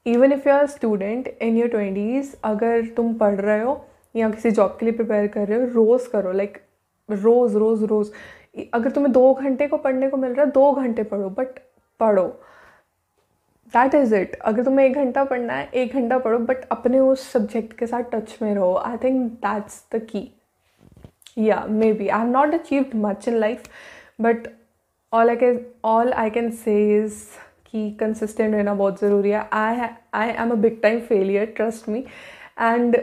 Even 0.06 0.32
if 0.32 0.44
you're 0.44 0.64
a 0.64 0.68
student 0.68 1.28
in 1.40 1.56
your 1.56 1.68
20s 1.68 2.34
अगर 2.44 2.86
तुम 2.96 3.14
पढ़ 3.14 3.40
रहे 3.40 3.62
हो 3.62 3.84
या 4.16 4.30
किसी 4.30 4.50
job 4.50 4.76
के 4.80 4.86
लिए 4.86 4.94
prepare 4.94 5.26
कर 5.26 5.48
रहे 5.48 5.58
हो, 5.60 5.66
रोज़ 5.66 6.08
करो 6.10 6.32
लाइक 6.32 6.58
रोज़ 7.10 7.56
रोज़ 7.56 7.84
रोज़। 7.84 8.10
अगर 8.74 8.90
तुम्हें 8.90 9.12
दो 9.12 9.32
घंटे 9.34 9.66
को 9.68 9.76
पढ़ने 9.76 10.08
को 10.10 10.16
मिल 10.16 10.32
रहा 10.32 10.44
है, 10.44 10.50
दो 10.50 10.72
घंटे 10.72 11.02
पढ़ो 11.02 11.28
बट 11.30 11.58
पढ़ो। 12.00 12.26
दैट 13.74 13.94
इज़ 13.94 14.14
इट 14.14 14.34
अगर 14.34 14.64
तुम्हें 14.64 14.86
एक 14.86 14.94
घंटा 14.94 15.24
पढ़ना 15.24 15.54
है, 15.54 15.68
एक 15.74 15.92
घंटा 15.94 16.18
पढ़ो 16.18 16.38
बट 16.38 16.64
अपने 16.72 17.00
उस 17.00 17.28
सब्जेक्ट 17.32 17.78
के 17.78 17.86
साथ 17.86 18.10
टच 18.12 18.36
में 18.42 18.54
रहो। 18.54 18.74
I 18.76 18.96
think 19.04 19.30
that's 19.44 19.84
the 19.94 20.00
key 20.10 20.28
या 21.38 21.64
maybe 21.92 22.08
I 22.08 22.18
have 22.20 22.28
not 22.30 22.54
achieved 22.54 22.94
much 22.94 23.28
in 23.28 23.36
life 23.36 23.68
but 24.20 24.48
all 25.12 25.30
I 25.30 25.36
can 25.36 25.60
all 25.84 26.12
I 26.12 26.30
can 26.30 26.50
say 26.64 26.74
is 26.98 27.22
कि 27.66 27.90
कंसिस्टेंट 28.00 28.54
रहना 28.54 28.74
बहुत 28.74 29.00
ज़रूरी 29.00 29.30
है. 29.30 29.48
I 29.52 29.88
I 30.14 30.30
am 30.42 30.50
a 30.50 30.54
big 30.54 30.80
time 30.82 31.00
failure 31.00 31.46
trust 31.56 31.88
me 31.88 32.04
and 32.60 32.96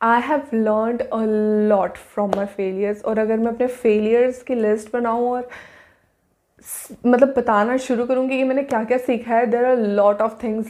I 0.00 0.20
have 0.20 0.42
learn 0.54 0.98
a 0.98 1.24
lot 1.68 1.96
from 2.14 2.30
my 2.36 2.46
failures 2.46 3.02
और 3.04 3.18
अगर 3.18 3.36
मैं 3.36 3.52
अपने 3.52 3.66
failures 3.66 4.42
की 4.42 4.54
लिस्ट 4.54 4.92
बनाऊँ 4.92 5.28
और 5.30 5.48
मतलब 7.06 7.34
बताना 7.36 7.76
शुरू 7.76 8.04
करूँगी 8.06 8.36
कि 8.36 8.44
मैंने 8.44 8.62
क्या 8.62 8.82
क्या 8.84 8.98
सीखा 8.98 9.34
है 9.34 9.46
there 9.46 9.64
are 9.64 9.76
lot 9.76 10.20
of 10.22 10.42
things 10.42 10.58